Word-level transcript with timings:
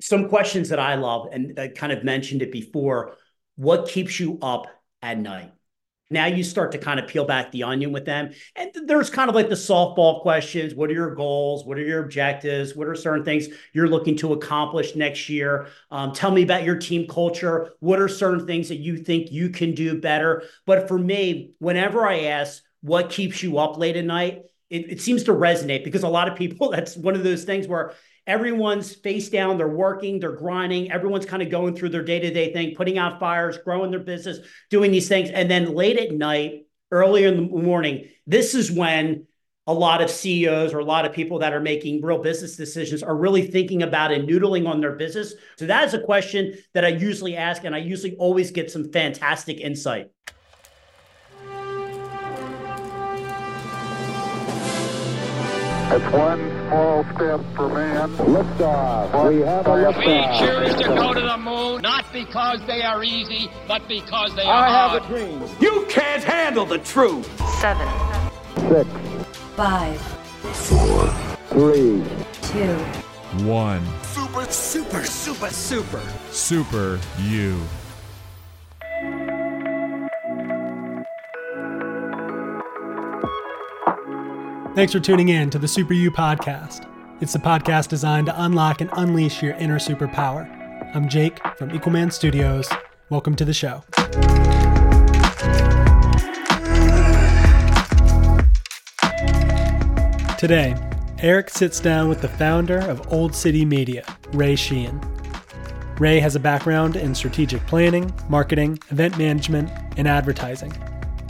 some 0.00 0.28
questions 0.28 0.68
that 0.70 0.78
I 0.78 0.94
love, 0.96 1.28
and 1.32 1.58
I 1.58 1.68
kind 1.68 1.92
of 1.92 2.04
mentioned 2.04 2.42
it 2.42 2.52
before. 2.52 3.16
What 3.56 3.88
keeps 3.88 4.20
you 4.20 4.38
up 4.40 4.66
at 5.02 5.18
night? 5.18 5.52
Now 6.10 6.26
you 6.26 6.42
start 6.42 6.72
to 6.72 6.78
kind 6.78 6.98
of 6.98 7.06
peel 7.06 7.24
back 7.24 7.52
the 7.52 7.64
onion 7.64 7.92
with 7.92 8.06
them. 8.06 8.30
And 8.56 8.70
there's 8.86 9.10
kind 9.10 9.28
of 9.28 9.34
like 9.34 9.48
the 9.48 9.54
softball 9.54 10.22
questions. 10.22 10.74
What 10.74 10.90
are 10.90 10.94
your 10.94 11.14
goals? 11.14 11.66
What 11.66 11.78
are 11.78 11.82
your 11.82 12.02
objectives? 12.02 12.74
What 12.74 12.88
are 12.88 12.94
certain 12.94 13.24
things 13.24 13.48
you're 13.74 13.88
looking 13.88 14.16
to 14.18 14.32
accomplish 14.32 14.96
next 14.96 15.28
year? 15.28 15.66
Um, 15.90 16.12
tell 16.12 16.30
me 16.30 16.42
about 16.42 16.64
your 16.64 16.76
team 16.76 17.06
culture. 17.06 17.72
What 17.80 18.00
are 18.00 18.08
certain 18.08 18.46
things 18.46 18.68
that 18.68 18.78
you 18.78 18.96
think 18.96 19.30
you 19.30 19.50
can 19.50 19.74
do 19.74 20.00
better? 20.00 20.44
But 20.64 20.88
for 20.88 20.98
me, 20.98 21.52
whenever 21.58 22.06
I 22.06 22.20
ask 22.24 22.62
what 22.80 23.10
keeps 23.10 23.42
you 23.42 23.58
up 23.58 23.76
late 23.76 23.96
at 23.96 24.04
night, 24.04 24.42
it, 24.70 24.92
it 24.92 25.00
seems 25.00 25.24
to 25.24 25.32
resonate 25.32 25.84
because 25.84 26.04
a 26.04 26.08
lot 26.08 26.28
of 26.28 26.38
people, 26.38 26.70
that's 26.74 26.96
one 26.96 27.16
of 27.16 27.22
those 27.24 27.44
things 27.44 27.66
where 27.66 27.92
everyone's 28.28 28.94
face 28.94 29.28
down 29.30 29.58
they're 29.58 29.66
working 29.66 30.20
they're 30.20 30.32
grinding 30.32 30.92
everyone's 30.92 31.26
kind 31.26 31.42
of 31.42 31.50
going 31.50 31.74
through 31.74 31.88
their 31.88 32.04
day-to-day 32.04 32.52
thing 32.52 32.74
putting 32.76 32.98
out 32.98 33.18
fires 33.18 33.58
growing 33.64 33.90
their 33.90 33.98
business 33.98 34.38
doing 34.70 34.92
these 34.92 35.08
things 35.08 35.30
and 35.30 35.50
then 35.50 35.74
late 35.74 35.98
at 35.98 36.12
night 36.12 36.66
earlier 36.92 37.26
in 37.28 37.36
the 37.36 37.42
morning 37.42 38.06
this 38.26 38.54
is 38.54 38.70
when 38.70 39.26
a 39.68 39.72
lot 39.72 40.00
of 40.00 40.10
CEOs 40.10 40.72
or 40.72 40.78
a 40.78 40.84
lot 40.84 41.04
of 41.04 41.12
people 41.12 41.38
that 41.40 41.52
are 41.52 41.60
making 41.60 42.00
real 42.00 42.22
business 42.22 42.56
decisions 42.56 43.02
are 43.02 43.14
really 43.14 43.46
thinking 43.46 43.82
about 43.82 44.10
and 44.10 44.26
noodling 44.26 44.66
on 44.66 44.80
their 44.80 44.92
business. 44.92 45.34
So 45.58 45.66
that 45.66 45.84
is 45.84 45.92
a 45.92 46.00
question 46.00 46.54
that 46.72 46.86
I 46.86 46.88
usually 46.88 47.36
ask, 47.36 47.64
and 47.64 47.74
I 47.74 47.78
usually 47.78 48.16
always 48.16 48.50
get 48.50 48.70
some 48.70 48.90
fantastic 48.90 49.60
insight. 49.60 50.10
It's 55.90 56.12
one 56.14 56.57
small 56.68 57.04
step 57.14 57.40
for 57.56 57.68
man. 57.68 58.10
Liftoff. 58.16 59.12
One 59.12 59.34
we 59.34 59.40
have 59.40 59.66
a 59.66 59.70
liftoff. 59.70 59.98
We 59.98 60.72
choose 60.72 60.74
to 60.82 60.88
go 60.88 61.14
to 61.14 61.20
the 61.20 61.36
moon 61.38 61.82
not 61.82 62.04
because 62.12 62.60
they 62.66 62.82
are 62.82 63.02
easy, 63.02 63.50
but 63.66 63.86
because 63.88 64.34
they 64.36 64.42
are 64.44 64.64
I 64.64 64.70
hard. 64.70 65.02
have 65.02 65.10
a 65.10 65.14
dream. 65.14 65.42
You 65.60 65.86
can't 65.88 66.22
handle 66.22 66.66
the 66.66 66.78
truth. 66.78 67.26
Seven. 67.60 67.88
Six. 68.68 68.88
Five. 69.56 70.00
Four. 70.00 71.08
Three. 71.48 72.04
Two. 72.42 72.76
One. 73.44 73.84
Super, 74.02 74.44
super, 74.50 75.04
super, 75.04 75.50
super. 75.50 76.02
Super 76.30 77.00
you. 77.20 77.60
Thanks 84.74 84.92
for 84.92 85.00
tuning 85.00 85.30
in 85.30 85.50
to 85.50 85.58
the 85.58 85.66
Super 85.66 85.94
You 85.94 86.10
podcast. 86.10 86.86
It's 87.20 87.32
the 87.32 87.38
podcast 87.40 87.88
designed 87.88 88.26
to 88.26 88.44
unlock 88.44 88.80
and 88.80 88.90
unleash 88.92 89.42
your 89.42 89.54
inner 89.54 89.78
superpower. 89.78 90.46
I'm 90.94 91.08
Jake 91.08 91.40
from 91.56 91.70
Equalman 91.70 92.12
Studios. 92.12 92.68
Welcome 93.10 93.34
to 93.36 93.44
the 93.44 93.52
show. 93.54 93.82
Today, 100.38 100.76
Erik 101.18 101.50
sits 101.50 101.80
down 101.80 102.08
with 102.08 102.20
the 102.20 102.28
founder 102.28 102.78
of 102.78 103.12
Old 103.12 103.34
City 103.34 103.64
Media, 103.64 104.04
Ray 104.32 104.54
Sheehan. 104.54 105.00
Ray 105.98 106.20
has 106.20 106.36
a 106.36 106.40
background 106.40 106.94
in 106.94 107.16
strategic 107.16 107.66
planning, 107.66 108.12
marketing, 108.28 108.78
event 108.90 109.18
management, 109.18 109.70
and 109.96 110.06
advertising 110.06 110.72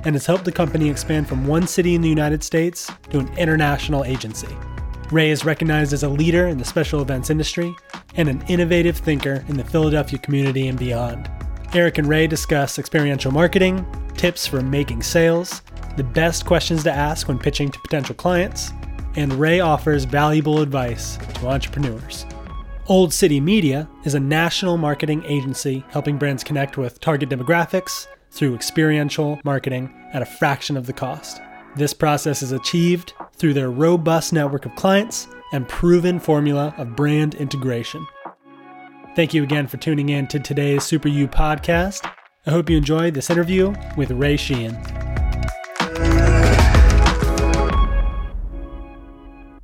and 0.04 0.14
has 0.14 0.26
helped 0.26 0.44
the 0.44 0.52
company 0.52 0.88
expand 0.88 1.28
from 1.28 1.46
one 1.46 1.66
city 1.66 1.94
in 1.94 2.00
the 2.00 2.08
United 2.08 2.42
States 2.42 2.90
to 3.10 3.18
an 3.18 3.28
international 3.38 4.04
agency. 4.04 4.48
Ray 5.10 5.30
is 5.30 5.44
recognized 5.44 5.92
as 5.92 6.02
a 6.02 6.08
leader 6.08 6.48
in 6.48 6.58
the 6.58 6.64
special 6.64 7.00
events 7.00 7.30
industry 7.30 7.74
and 8.16 8.28
an 8.28 8.42
innovative 8.48 8.98
thinker 8.98 9.44
in 9.48 9.56
the 9.56 9.64
Philadelphia 9.64 10.18
community 10.18 10.68
and 10.68 10.78
beyond. 10.78 11.30
Erik 11.74 11.98
and 11.98 12.08
Ray 12.08 12.26
discuss 12.26 12.78
experiential 12.78 13.32
marketing, 13.32 13.86
tips 14.16 14.46
for 14.46 14.60
making 14.60 15.02
sales, 15.02 15.62
the 15.96 16.04
best 16.04 16.46
questions 16.46 16.82
to 16.84 16.92
ask 16.92 17.26
when 17.28 17.38
pitching 17.38 17.70
to 17.70 17.78
potential 17.80 18.14
clients, 18.14 18.72
and 19.16 19.32
Ray 19.34 19.60
offers 19.60 20.04
valuable 20.04 20.60
advice 20.60 21.16
to 21.34 21.48
entrepreneurs. 21.48 22.26
Old 22.86 23.12
City 23.12 23.40
Media 23.40 23.88
is 24.04 24.14
a 24.14 24.20
national 24.20 24.76
marketing 24.78 25.24
agency 25.24 25.84
helping 25.88 26.16
brands 26.16 26.44
connect 26.44 26.76
with 26.76 27.00
target 27.00 27.28
demographics 27.28 28.06
through 28.38 28.54
experiential 28.54 29.40
marketing 29.42 29.92
at 30.12 30.22
a 30.22 30.26
fraction 30.26 30.76
of 30.76 30.86
the 30.86 30.92
cost. 30.92 31.40
This 31.74 31.92
process 31.92 32.40
is 32.40 32.52
achieved 32.52 33.12
through 33.34 33.54
their 33.54 33.70
robust 33.70 34.32
network 34.32 34.64
of 34.64 34.74
clients 34.76 35.26
and 35.52 35.68
proven 35.68 36.20
formula 36.20 36.72
of 36.78 36.94
brand 36.94 37.34
integration. 37.34 38.06
Thank 39.16 39.34
you 39.34 39.42
again 39.42 39.66
for 39.66 39.76
tuning 39.78 40.10
in 40.10 40.28
to 40.28 40.38
today's 40.38 40.84
Super 40.84 41.08
You 41.08 41.26
podcast. 41.26 42.08
I 42.46 42.50
hope 42.50 42.70
you 42.70 42.76
enjoyed 42.76 43.14
this 43.14 43.30
interview 43.30 43.74
with 43.96 44.12
Ray 44.12 44.36
Sheehan. 44.36 45.07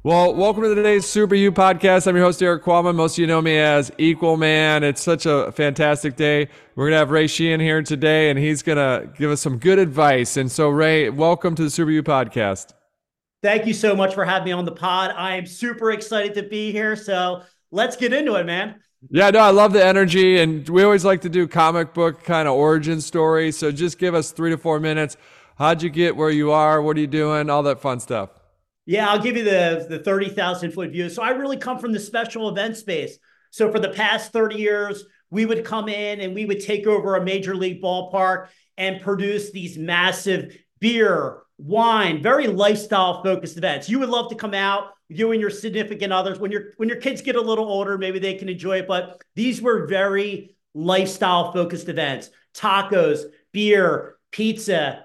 Well, 0.04 0.34
welcome 0.34 0.64
to 0.64 0.74
today's 0.74 1.06
Super 1.06 1.34
You 1.34 1.50
podcast. 1.50 2.06
I'm 2.06 2.14
your 2.14 2.26
host, 2.26 2.42
Erik 2.42 2.62
Qualman. 2.62 2.94
Most 2.94 3.14
of 3.14 3.20
you 3.20 3.26
know 3.26 3.40
me 3.40 3.56
as 3.56 3.90
Equalman. 3.92 4.82
It's 4.82 5.02
such 5.02 5.24
a 5.24 5.50
fantastic 5.52 6.14
day. 6.14 6.50
We're 6.74 6.84
going 6.84 6.92
to 6.92 6.98
have 6.98 7.10
Ray 7.10 7.26
Sheehan 7.26 7.58
here 7.58 7.82
today, 7.82 8.28
and 8.28 8.38
he's 8.38 8.62
going 8.62 8.76
to 8.76 9.10
give 9.16 9.30
us 9.30 9.40
some 9.40 9.56
good 9.56 9.78
advice. 9.78 10.36
And 10.36 10.52
so, 10.52 10.68
Ray, 10.68 11.08
welcome 11.08 11.54
to 11.54 11.62
the 11.62 11.70
Super 11.70 11.90
You 11.90 12.02
podcast. 12.02 12.74
Thank 13.42 13.66
you 13.66 13.72
so 13.72 13.96
much 13.96 14.14
for 14.14 14.26
having 14.26 14.44
me 14.44 14.52
on 14.52 14.66
the 14.66 14.72
pod. 14.72 15.12
I 15.16 15.36
am 15.36 15.46
super 15.46 15.92
excited 15.92 16.34
to 16.34 16.42
be 16.42 16.70
here. 16.70 16.96
So 16.96 17.40
let's 17.70 17.96
get 17.96 18.12
into 18.12 18.34
it, 18.34 18.44
man. 18.44 18.74
Yeah, 19.08 19.30
no, 19.30 19.38
I 19.38 19.52
love 19.52 19.72
the 19.72 19.82
energy. 19.82 20.38
And 20.38 20.68
we 20.68 20.82
always 20.82 21.06
like 21.06 21.22
to 21.22 21.30
do 21.30 21.48
comic 21.48 21.94
book 21.94 22.22
kind 22.24 22.46
of 22.46 22.52
origin 22.52 23.00
stories. 23.00 23.56
So 23.56 23.72
just 23.72 23.98
give 23.98 24.14
us 24.14 24.32
three 24.32 24.50
to 24.50 24.58
four 24.58 24.80
minutes. 24.80 25.16
How'd 25.56 25.82
you 25.82 25.88
get 25.88 26.14
where 26.14 26.28
you 26.28 26.52
are? 26.52 26.82
What 26.82 26.98
are 26.98 27.00
you 27.00 27.06
doing? 27.06 27.48
All 27.48 27.62
that 27.62 27.80
fun 27.80 28.00
stuff. 28.00 28.28
Yeah, 28.86 29.08
I'll 29.08 29.20
give 29.22 29.36
you 29.36 29.44
the 29.44 29.86
the 29.88 29.98
30,000 29.98 30.72
foot 30.72 30.90
view. 30.90 31.08
So 31.08 31.22
I 31.22 31.30
really 31.30 31.56
come 31.56 31.78
from 31.78 31.92
the 31.92 32.00
special 32.00 32.48
event 32.48 32.76
space. 32.76 33.18
So 33.50 33.70
for 33.70 33.78
the 33.78 33.90
past 33.90 34.32
30 34.32 34.56
years, 34.56 35.04
we 35.30 35.46
would 35.46 35.64
come 35.64 35.88
in 35.88 36.20
and 36.20 36.34
we 36.34 36.44
would 36.44 36.60
take 36.60 36.86
over 36.86 37.16
a 37.16 37.24
major 37.24 37.54
league 37.54 37.82
ballpark 37.82 38.48
and 38.76 39.00
produce 39.00 39.50
these 39.50 39.78
massive 39.78 40.56
beer, 40.80 41.38
wine, 41.56 42.22
very 42.22 42.46
lifestyle 42.46 43.22
focused 43.22 43.56
events. 43.56 43.88
You 43.88 44.00
would 44.00 44.08
love 44.08 44.28
to 44.30 44.34
come 44.34 44.54
out, 44.54 44.90
you 45.08 45.32
and 45.32 45.40
your 45.40 45.50
significant 45.50 46.12
others 46.12 46.38
when 46.38 46.50
your 46.50 46.72
when 46.76 46.88
your 46.88 46.98
kids 46.98 47.22
get 47.22 47.36
a 47.36 47.40
little 47.40 47.66
older, 47.66 47.96
maybe 47.96 48.18
they 48.18 48.34
can 48.34 48.48
enjoy 48.48 48.78
it, 48.78 48.88
but 48.88 49.22
these 49.34 49.62
were 49.62 49.86
very 49.86 50.56
lifestyle 50.74 51.52
focused 51.52 51.88
events. 51.88 52.30
Tacos, 52.54 53.22
beer, 53.52 54.16
pizza, 54.30 55.03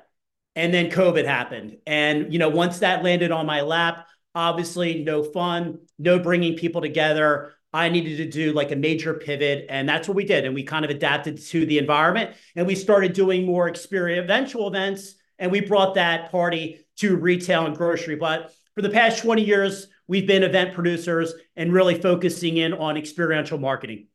and 0.59 0.74
then 0.74 0.92
COVID 0.92 1.24
happened. 1.24 1.78
And, 1.88 2.34
you 2.34 2.38
know, 2.38 2.50
once 2.50 2.80
that 2.80 3.02
landed 3.02 3.31
on 3.31 3.46
my 3.46 3.62
lap, 3.62 4.09
obviously 4.36 5.06
no 5.06 5.24
fun, 5.24 5.80
no 5.97 6.20
bringing 6.20 6.58
people 6.58 6.81
together. 6.81 7.53
I 7.72 7.88
needed 7.88 8.18
to 8.18 8.30
do 8.30 8.52
like 8.52 8.74
a 8.74 8.75
major 8.75 9.14
pivot. 9.14 9.68
And 9.69 9.88
that's 9.88 10.09
what 10.09 10.18
we 10.18 10.25
did. 10.25 10.44
And 10.44 10.53
we 10.53 10.64
kind 10.64 10.84
of 10.84 10.92
adapted 10.92 11.42
to 11.42 11.66
the 11.66 11.78
environment 11.78 12.36
and 12.58 12.68
we 12.68 12.75
started 12.75 13.14
doing 13.14 13.46
more 13.46 13.69
experiential 13.69 14.68
events. 14.68 15.16
And 15.38 15.50
we 15.50 15.62
brought 15.62 15.96
that 15.96 16.30
party 16.30 16.86
to 16.98 17.16
retail 17.16 17.66
and 17.66 17.78
grocery. 17.78 18.18
But 18.18 18.52
for 18.75 18.81
the 18.81 18.90
past 18.90 19.24
20 19.24 19.42
years, 19.42 19.88
we've 20.08 20.28
been 20.28 20.44
event 20.44 20.74
producers 20.74 21.34
and 21.56 21.72
really 21.72 22.02
focusing 22.02 22.58
in 22.58 22.74
on 22.74 22.98
experiential 22.98 23.59
marketing. 23.59 24.08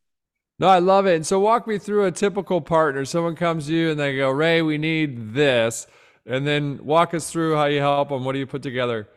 No, 0.59 0.69
I 0.69 0.81
love 0.81 1.07
it. 1.07 1.15
And 1.15 1.27
so 1.27 1.41
walk 1.41 1.67
me 1.67 1.79
through 1.79 2.05
a 2.05 2.13
typical 2.13 2.61
partner. 2.61 3.07
Someone 3.07 3.35
comes 3.35 3.69
to 3.69 3.73
you 3.73 3.93
and 3.93 3.99
they 3.99 4.15
go, 4.15 4.31
Ray, 4.31 4.61
we 4.61 4.77
need 4.77 5.33
this 5.33 5.87
and 6.27 6.47
then 6.47 6.85
walk 6.85 7.15
us 7.15 7.31
through 7.31 7.57
how 7.57 7.67
you 7.67 7.81
help 7.81 8.09
them. 8.09 8.25
What 8.25 8.33
do 8.33 8.39
you 8.39 8.47
put 8.47 8.63
together? 8.63 9.09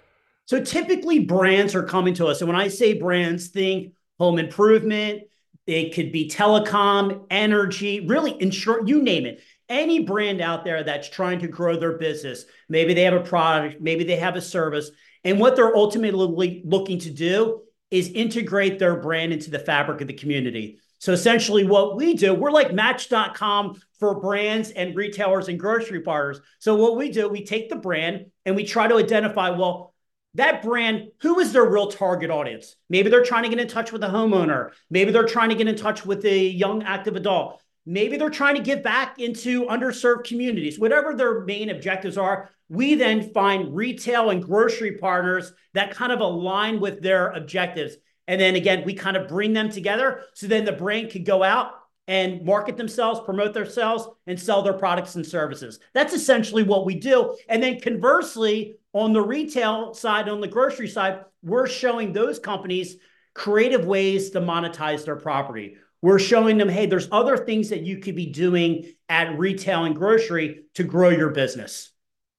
So 0.46 0.62
typically 0.64 1.20
brands 1.20 1.76
are 1.76 1.84
coming 1.84 2.14
to 2.16 2.28
us. 2.28 2.42
And 2.42 2.50
when 2.50 2.60
I 2.60 2.70
say 2.70 2.94
brands, 2.94 3.48
think 3.48 3.94
home 4.18 4.40
improvement, 4.40 5.24
it 5.66 5.94
could 5.94 6.12
be 6.12 6.30
telecom, 6.30 7.26
energy, 7.30 8.08
really 8.08 8.42
insure, 8.42 8.88
you 8.88 9.02
name 9.02 9.26
it. 9.26 9.42
Any 9.70 10.04
brand 10.04 10.40
out 10.40 10.64
there 10.64 10.84
that's 10.84 11.10
trying 11.10 11.40
to 11.40 11.48
grow 11.48 11.78
their 11.78 11.98
business, 11.98 12.46
maybe 12.70 12.94
they 12.94 13.04
have 13.04 13.14
a 13.14 13.20
product, 13.20 13.82
maybe 13.82 14.06
they 14.06 14.16
have 14.16 14.38
a 14.38 14.42
service. 14.42 14.92
And 15.26 15.40
what 15.40 15.58
they're 15.58 15.76
ultimately 15.76 16.62
looking 16.66 17.00
to 17.00 17.10
do 17.10 17.64
is 17.92 18.08
integrate 18.10 18.80
their 18.80 18.96
brand 18.96 19.34
into 19.34 19.52
the 19.52 19.60
fabric 19.60 20.00
of 20.00 20.08
the 20.08 20.14
community. 20.14 20.80
So 21.00 21.12
essentially, 21.12 21.66
what 21.66 21.98
we 21.98 22.14
do, 22.14 22.34
we're 22.34 22.52
like 22.52 22.74
Match.com 22.74 23.82
for 24.00 24.20
brands 24.20 24.72
and 24.72 24.96
retailers 24.96 25.48
and 25.48 25.60
grocery 25.60 26.02
partners. 26.02 26.40
So 26.60 26.76
what 26.76 26.98
we 26.98 27.10
do, 27.10 27.28
we 27.28 27.46
take 27.46 27.70
the 27.70 27.76
brand 27.76 28.28
and 28.46 28.56
we 28.56 28.64
try 28.64 28.88
to 28.88 28.98
identify, 28.98 29.50
well, 29.52 29.94
that 30.36 30.62
brand, 30.62 31.10
who 31.22 31.40
is 31.40 31.52
their 31.52 31.66
real 31.66 31.88
target 31.90 32.30
audience? 32.30 32.76
Maybe 32.90 33.10
they're 33.10 33.24
trying 33.24 33.44
to 33.44 33.50
get 33.50 33.60
in 33.60 33.68
touch 33.68 33.92
with 33.92 34.04
a 34.04 34.08
homeowner. 34.08 34.72
Maybe 34.90 35.12
they're 35.12 35.26
trying 35.26 35.50
to 35.50 35.56
get 35.56 35.68
in 35.68 35.76
touch 35.76 36.06
with 36.06 36.24
a 36.26 36.38
young 36.48 36.84
active 36.84 37.16
adult. 37.16 37.62
Maybe 37.88 38.18
they're 38.18 38.30
trying 38.30 38.56
to 38.56 38.62
give 38.62 38.84
back 38.84 39.18
into 39.18 39.66
underserved 39.66 40.26
communities. 40.26 40.78
Whatever 40.78 41.16
their 41.16 41.46
main 41.46 41.70
objectives 41.70 42.18
are, 42.18 42.52
we 42.70 42.96
then 42.96 43.32
find 43.32 43.74
retail 43.76 44.30
and 44.30 44.44
grocery 44.44 44.98
partners 44.98 45.54
that 45.74 45.96
kind 45.96 46.12
of 46.12 46.20
align 46.20 46.82
with 46.82 47.02
their 47.02 47.30
objectives 47.30 47.96
And 48.28 48.40
then 48.40 48.56
again, 48.56 48.84
we 48.86 48.94
kind 48.94 49.18
of 49.18 49.28
bring 49.28 49.54
them 49.54 49.70
together 49.70 50.24
so 50.34 50.48
then 50.48 50.66
the 50.66 50.74
brand 50.74 51.12
could 51.12 51.26
go 51.26 51.44
out 51.44 51.72
and 52.08 52.44
market 52.46 52.78
themselves, 52.78 53.20
promote 53.26 53.54
themselves, 53.54 54.08
and 54.28 54.40
sell 54.40 54.62
their 54.62 54.74
products 54.74 55.16
and 55.16 55.26
services. 55.26 55.80
That's 55.94 56.14
essentially 56.14 56.64
what 56.64 56.86
we 56.86 56.96
do. 56.96 57.38
And 57.50 57.62
then 57.62 57.80
conversely, 57.80 58.78
on 58.94 59.14
the 59.14 59.22
retail 59.22 59.94
side, 59.94 60.30
on 60.30 60.42
the 60.42 60.48
grocery 60.48 60.88
side, 60.88 61.26
we're 61.44 61.68
showing 61.68 62.14
those 62.14 62.40
companies 62.40 62.98
creative 63.34 63.86
ways 63.86 64.32
to 64.32 64.42
monetize 64.42 65.06
their 65.06 65.18
property. 65.18 65.76
We're 66.02 66.20
showing 66.20 66.58
them, 66.58 66.70
hey, 66.70 66.86
there's 66.86 67.10
other 67.12 67.38
things 67.38 67.70
that 67.70 67.82
you 67.82 67.98
could 67.98 68.16
be 68.16 68.28
doing 68.28 68.86
at 69.10 69.38
retail 69.38 69.84
and 69.84 69.96
grocery 69.96 70.64
to 70.76 70.84
grow 70.84 71.10
your 71.10 71.32
business. 71.32 71.92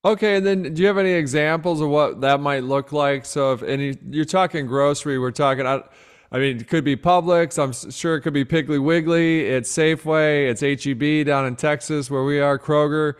Okay, 0.04 0.36
and 0.36 0.46
then 0.46 0.74
do 0.74 0.80
you 0.80 0.86
have 0.86 0.96
any 0.96 1.10
examples 1.10 1.80
of 1.80 1.88
what 1.88 2.20
that 2.20 2.40
might 2.40 2.62
look 2.62 2.92
like? 2.92 3.26
So 3.26 3.52
if 3.52 3.62
any, 3.62 3.96
you're 4.08 4.24
talking 4.24 4.66
grocery, 4.66 5.18
we're 5.18 5.32
talking. 5.32 5.66
I, 5.66 5.82
I 6.30 6.38
mean, 6.38 6.58
it 6.58 6.68
could 6.68 6.84
be 6.84 6.96
Publix. 6.96 7.62
I'm 7.62 7.72
sure 7.90 8.16
it 8.16 8.20
could 8.20 8.34
be 8.34 8.44
Piggly 8.44 8.82
Wiggly. 8.82 9.46
It's 9.46 9.74
Safeway. 9.74 10.50
It's 10.50 10.60
HEB 10.60 11.26
down 11.26 11.46
in 11.46 11.56
Texas 11.56 12.10
where 12.10 12.24
we 12.24 12.40
are. 12.40 12.58
Kroger. 12.58 13.14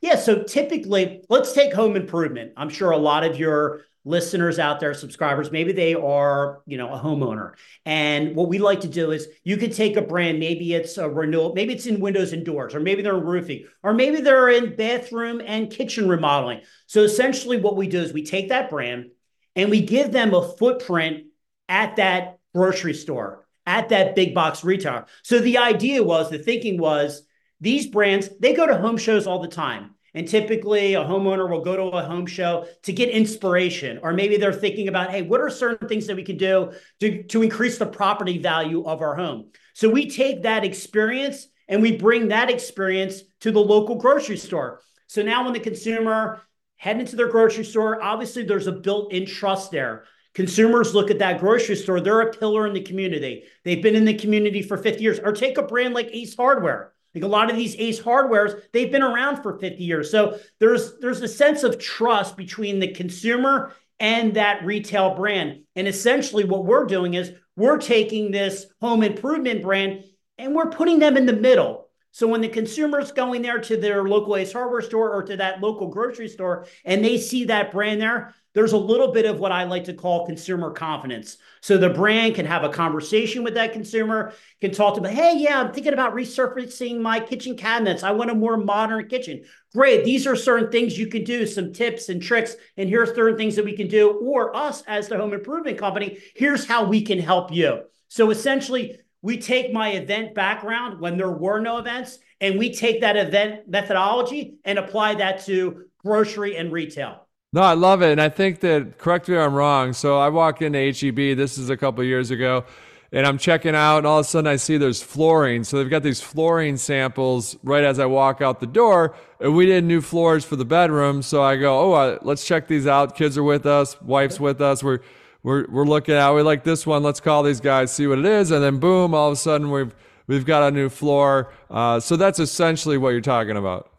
Yeah. 0.00 0.16
So 0.16 0.42
typically, 0.42 1.24
let's 1.28 1.52
take 1.52 1.72
home 1.72 1.96
improvement. 1.96 2.52
I'm 2.56 2.68
sure 2.68 2.90
a 2.90 2.98
lot 2.98 3.24
of 3.24 3.38
your 3.38 3.82
listeners 4.08 4.58
out 4.58 4.80
there, 4.80 4.94
subscribers, 4.94 5.52
maybe 5.52 5.72
they 5.72 5.94
are, 5.94 6.62
you 6.66 6.78
know, 6.78 6.92
a 6.92 6.98
homeowner. 6.98 7.52
And 7.84 8.34
what 8.34 8.48
we 8.48 8.58
like 8.58 8.80
to 8.80 8.88
do 8.88 9.10
is 9.10 9.28
you 9.44 9.58
could 9.58 9.72
take 9.72 9.96
a 9.96 10.02
brand, 10.02 10.40
maybe 10.40 10.72
it's 10.72 10.96
a 10.96 11.08
renewal, 11.08 11.52
maybe 11.54 11.74
it's 11.74 11.86
in 11.86 12.00
windows 12.00 12.32
and 12.32 12.44
doors, 12.44 12.74
or 12.74 12.80
maybe 12.80 13.02
they're 13.02 13.18
in 13.18 13.24
roofing, 13.24 13.66
or 13.82 13.92
maybe 13.92 14.22
they're 14.22 14.48
in 14.48 14.76
bathroom 14.76 15.42
and 15.44 15.70
kitchen 15.70 16.08
remodeling. 16.08 16.62
So 16.86 17.02
essentially 17.02 17.60
what 17.60 17.76
we 17.76 17.86
do 17.86 18.00
is 18.00 18.12
we 18.12 18.24
take 18.24 18.48
that 18.48 18.70
brand 18.70 19.10
and 19.54 19.68
we 19.68 19.82
give 19.82 20.10
them 20.10 20.32
a 20.32 20.56
footprint 20.56 21.26
at 21.68 21.96
that 21.96 22.37
grocery 22.54 22.94
store, 22.94 23.46
at 23.66 23.90
that 23.90 24.14
big 24.14 24.34
box 24.34 24.64
retailer. 24.64 25.06
So 25.22 25.40
the 25.40 25.58
idea 25.58 26.02
was, 26.02 26.30
the 26.30 26.38
thinking 26.38 26.78
was, 26.78 27.22
these 27.60 27.86
brands, 27.86 28.30
they 28.40 28.54
go 28.54 28.66
to 28.66 28.78
home 28.78 28.96
shows 28.96 29.26
all 29.26 29.40
the 29.40 29.48
time. 29.48 29.94
And 30.14 30.26
typically, 30.26 30.94
a 30.94 31.04
homeowner 31.04 31.50
will 31.50 31.60
go 31.60 31.76
to 31.76 31.96
a 31.96 32.02
home 32.02 32.26
show 32.26 32.66
to 32.84 32.92
get 32.92 33.10
inspiration, 33.10 34.00
or 34.02 34.12
maybe 34.12 34.36
they're 34.36 34.52
thinking 34.52 34.88
about, 34.88 35.10
hey, 35.10 35.22
what 35.22 35.40
are 35.40 35.50
certain 35.50 35.86
things 35.86 36.06
that 36.06 36.16
we 36.16 36.24
can 36.24 36.38
do 36.38 36.72
to, 37.00 37.22
to 37.24 37.42
increase 37.42 37.78
the 37.78 37.86
property 37.86 38.38
value 38.38 38.84
of 38.84 39.02
our 39.02 39.14
home? 39.14 39.50
So 39.74 39.88
we 39.88 40.08
take 40.08 40.42
that 40.42 40.64
experience 40.64 41.46
and 41.68 41.82
we 41.82 41.96
bring 41.96 42.28
that 42.28 42.50
experience 42.50 43.20
to 43.40 43.52
the 43.52 43.60
local 43.60 43.96
grocery 43.96 44.38
store. 44.38 44.80
So 45.08 45.22
now, 45.22 45.44
when 45.44 45.52
the 45.52 45.60
consumer 45.60 46.42
head 46.76 46.98
into 46.98 47.16
their 47.16 47.28
grocery 47.28 47.64
store, 47.64 48.02
obviously 48.02 48.44
there's 48.44 48.66
a 48.66 48.72
built 48.72 49.12
in 49.12 49.26
trust 49.26 49.70
there. 49.70 50.04
Consumers 50.38 50.94
look 50.94 51.10
at 51.10 51.18
that 51.18 51.40
grocery 51.40 51.74
store, 51.74 52.00
they're 52.00 52.20
a 52.20 52.30
pillar 52.30 52.68
in 52.68 52.72
the 52.72 52.80
community. 52.80 53.42
They've 53.64 53.82
been 53.82 53.96
in 53.96 54.04
the 54.04 54.14
community 54.14 54.62
for 54.62 54.76
50 54.76 55.02
years. 55.02 55.18
Or 55.18 55.32
take 55.32 55.58
a 55.58 55.62
brand 55.62 55.94
like 55.94 56.10
Ace 56.12 56.36
Hardware. 56.36 56.92
Like 57.12 57.24
a 57.24 57.26
lot 57.26 57.50
of 57.50 57.56
these 57.56 57.74
Ace 57.74 57.98
Hardwares, 57.98 58.62
they've 58.72 58.92
been 58.92 59.02
around 59.02 59.42
for 59.42 59.58
50 59.58 59.82
years. 59.82 60.12
So 60.12 60.38
there's 60.60 60.96
there's 61.00 61.22
a 61.22 61.26
sense 61.26 61.64
of 61.64 61.80
trust 61.80 62.36
between 62.36 62.78
the 62.78 62.86
consumer 62.86 63.74
and 63.98 64.34
that 64.34 64.64
retail 64.64 65.16
brand. 65.16 65.64
And 65.74 65.88
essentially 65.88 66.44
what 66.44 66.64
we're 66.64 66.86
doing 66.86 67.14
is 67.14 67.32
we're 67.56 67.78
taking 67.78 68.30
this 68.30 68.66
home 68.80 69.02
improvement 69.02 69.62
brand 69.62 70.04
and 70.38 70.54
we're 70.54 70.70
putting 70.70 71.00
them 71.00 71.16
in 71.16 71.26
the 71.26 71.32
middle. 71.32 71.87
So 72.10 72.26
when 72.26 72.40
the 72.40 72.48
consumer's 72.48 73.12
going 73.12 73.42
there 73.42 73.58
to 73.58 73.76
their 73.76 74.04
local 74.04 74.36
Ace 74.36 74.52
Hardware 74.52 74.82
store 74.82 75.12
or 75.12 75.22
to 75.24 75.36
that 75.36 75.60
local 75.60 75.88
grocery 75.88 76.28
store 76.28 76.66
and 76.84 77.04
they 77.04 77.18
see 77.18 77.44
that 77.44 77.70
brand 77.70 78.00
there, 78.00 78.34
there's 78.54 78.72
a 78.72 78.78
little 78.78 79.12
bit 79.12 79.24
of 79.24 79.38
what 79.38 79.52
I 79.52 79.64
like 79.64 79.84
to 79.84 79.94
call 79.94 80.26
consumer 80.26 80.72
confidence. 80.72 81.36
So 81.60 81.76
the 81.76 81.90
brand 81.90 82.34
can 82.34 82.46
have 82.46 82.64
a 82.64 82.70
conversation 82.70 83.44
with 83.44 83.54
that 83.54 83.72
consumer, 83.72 84.32
can 84.60 84.72
talk 84.72 84.94
to 84.94 85.00
them, 85.00 85.14
hey, 85.14 85.36
yeah, 85.36 85.60
I'm 85.60 85.72
thinking 85.72 85.92
about 85.92 86.14
resurfacing 86.14 87.00
my 87.00 87.20
kitchen 87.20 87.56
cabinets. 87.56 88.02
I 88.02 88.10
want 88.12 88.30
a 88.30 88.34
more 88.34 88.56
modern 88.56 89.06
kitchen. 89.06 89.44
Great. 89.74 90.04
These 90.04 90.26
are 90.26 90.34
certain 90.34 90.72
things 90.72 90.98
you 90.98 91.06
can 91.06 91.24
do, 91.24 91.46
some 91.46 91.72
tips 91.72 92.08
and 92.08 92.20
tricks. 92.20 92.56
And 92.76 92.88
here's 92.88 93.14
certain 93.14 93.36
things 93.36 93.54
that 93.56 93.64
we 93.64 93.76
can 93.76 93.86
do. 93.86 94.10
Or 94.10 94.56
us 94.56 94.82
as 94.88 95.08
the 95.08 95.18
home 95.18 95.34
improvement 95.34 95.78
company, 95.78 96.18
here's 96.34 96.66
how 96.66 96.84
we 96.84 97.02
can 97.02 97.20
help 97.20 97.52
you. 97.52 97.82
So 98.08 98.30
essentially, 98.30 98.98
we 99.22 99.38
take 99.38 99.72
my 99.72 99.90
event 99.90 100.34
background 100.34 101.00
when 101.00 101.16
there 101.16 101.30
were 101.30 101.60
no 101.60 101.78
events, 101.78 102.18
and 102.40 102.58
we 102.58 102.72
take 102.72 103.00
that 103.00 103.16
event 103.16 103.68
methodology 103.68 104.54
and 104.64 104.78
apply 104.78 105.16
that 105.16 105.44
to 105.46 105.86
grocery 105.98 106.56
and 106.56 106.72
retail. 106.72 107.26
No, 107.52 107.62
I 107.62 107.72
love 107.72 108.02
it. 108.02 108.12
And 108.12 108.20
I 108.20 108.28
think 108.28 108.60
that, 108.60 108.98
correct 108.98 109.28
me 109.28 109.34
if 109.34 109.40
I'm 109.40 109.54
wrong. 109.54 109.92
So 109.92 110.18
I 110.18 110.28
walk 110.28 110.62
into 110.62 110.78
HEB, 110.78 111.36
this 111.36 111.58
is 111.58 111.70
a 111.70 111.76
couple 111.76 112.04
years 112.04 112.30
ago, 112.30 112.64
and 113.10 113.26
I'm 113.26 113.38
checking 113.38 113.74
out, 113.74 113.98
and 113.98 114.06
all 114.06 114.18
of 114.18 114.26
a 114.26 114.28
sudden 114.28 114.46
I 114.46 114.56
see 114.56 114.76
there's 114.76 115.02
flooring. 115.02 115.64
So 115.64 115.78
they've 115.78 115.88
got 115.88 116.02
these 116.02 116.20
flooring 116.20 116.76
samples 116.76 117.56
right 117.62 117.84
as 117.84 117.98
I 117.98 118.04
walk 118.04 118.42
out 118.42 118.60
the 118.60 118.66
door. 118.66 119.16
And 119.40 119.56
we 119.56 119.64
did 119.64 119.84
new 119.84 120.02
floors 120.02 120.44
for 120.44 120.56
the 120.56 120.66
bedroom. 120.66 121.22
So 121.22 121.42
I 121.42 121.56
go, 121.56 121.80
oh, 121.80 121.92
uh, 121.94 122.18
let's 122.20 122.46
check 122.46 122.68
these 122.68 122.86
out. 122.86 123.16
Kids 123.16 123.38
are 123.38 123.42
with 123.42 123.64
us, 123.64 124.00
wife's 124.02 124.38
with 124.38 124.60
us. 124.60 124.84
We're, 124.84 125.00
we're, 125.42 125.66
we're 125.68 125.84
looking 125.84 126.14
at, 126.14 126.32
we 126.32 126.42
like 126.42 126.64
this 126.64 126.86
one. 126.86 127.02
Let's 127.02 127.20
call 127.20 127.42
these 127.42 127.60
guys, 127.60 127.92
see 127.92 128.06
what 128.06 128.18
it 128.18 128.26
is. 128.26 128.50
And 128.50 128.62
then 128.62 128.78
boom, 128.78 129.14
all 129.14 129.28
of 129.28 129.32
a 129.32 129.36
sudden 129.36 129.70
we've, 129.70 129.94
we've 130.26 130.44
got 130.44 130.62
a 130.62 130.70
new 130.70 130.88
floor. 130.88 131.52
Uh, 131.70 132.00
so 132.00 132.16
that's 132.16 132.38
essentially 132.38 132.98
what 132.98 133.10
you're 133.10 133.20
talking 133.20 133.56
about. 133.56 133.90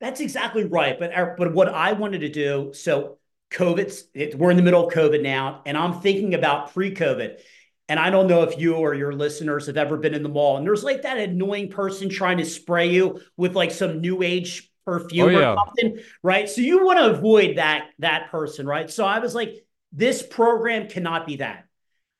That's 0.00 0.20
exactly 0.20 0.64
right. 0.64 0.98
But 0.98 1.36
but 1.36 1.52
what 1.52 1.68
I 1.68 1.92
wanted 1.92 2.20
to 2.20 2.30
do, 2.30 2.70
so 2.72 3.18
COVID's 3.50 4.04
it, 4.14 4.34
we're 4.34 4.50
in 4.50 4.56
the 4.56 4.62
middle 4.62 4.86
of 4.86 4.94
COVID 4.94 5.22
now, 5.22 5.60
and 5.66 5.76
I'm 5.76 6.00
thinking 6.00 6.32
about 6.32 6.72
pre-COVID. 6.72 7.38
And 7.90 8.00
I 8.00 8.08
don't 8.08 8.26
know 8.26 8.42
if 8.44 8.58
you 8.58 8.76
or 8.76 8.94
your 8.94 9.12
listeners 9.12 9.66
have 9.66 9.76
ever 9.76 9.98
been 9.98 10.14
in 10.14 10.22
the 10.22 10.30
mall, 10.30 10.56
and 10.56 10.66
there's 10.66 10.84
like 10.84 11.02
that 11.02 11.18
annoying 11.18 11.68
person 11.68 12.08
trying 12.08 12.38
to 12.38 12.46
spray 12.46 12.88
you 12.88 13.20
with 13.36 13.54
like 13.54 13.72
some 13.72 14.00
new 14.00 14.22
age 14.22 14.70
perfume 14.86 15.34
oh, 15.34 15.38
yeah. 15.38 15.52
or 15.52 15.56
something, 15.66 15.98
right? 16.22 16.48
So 16.48 16.62
you 16.62 16.82
want 16.82 16.98
to 17.00 17.10
avoid 17.10 17.58
that 17.58 17.90
that 17.98 18.30
person, 18.30 18.66
right? 18.66 18.88
So 18.90 19.04
I 19.04 19.18
was 19.18 19.34
like, 19.34 19.66
this 19.92 20.22
program 20.22 20.88
cannot 20.88 21.26
be 21.26 21.36
that. 21.36 21.66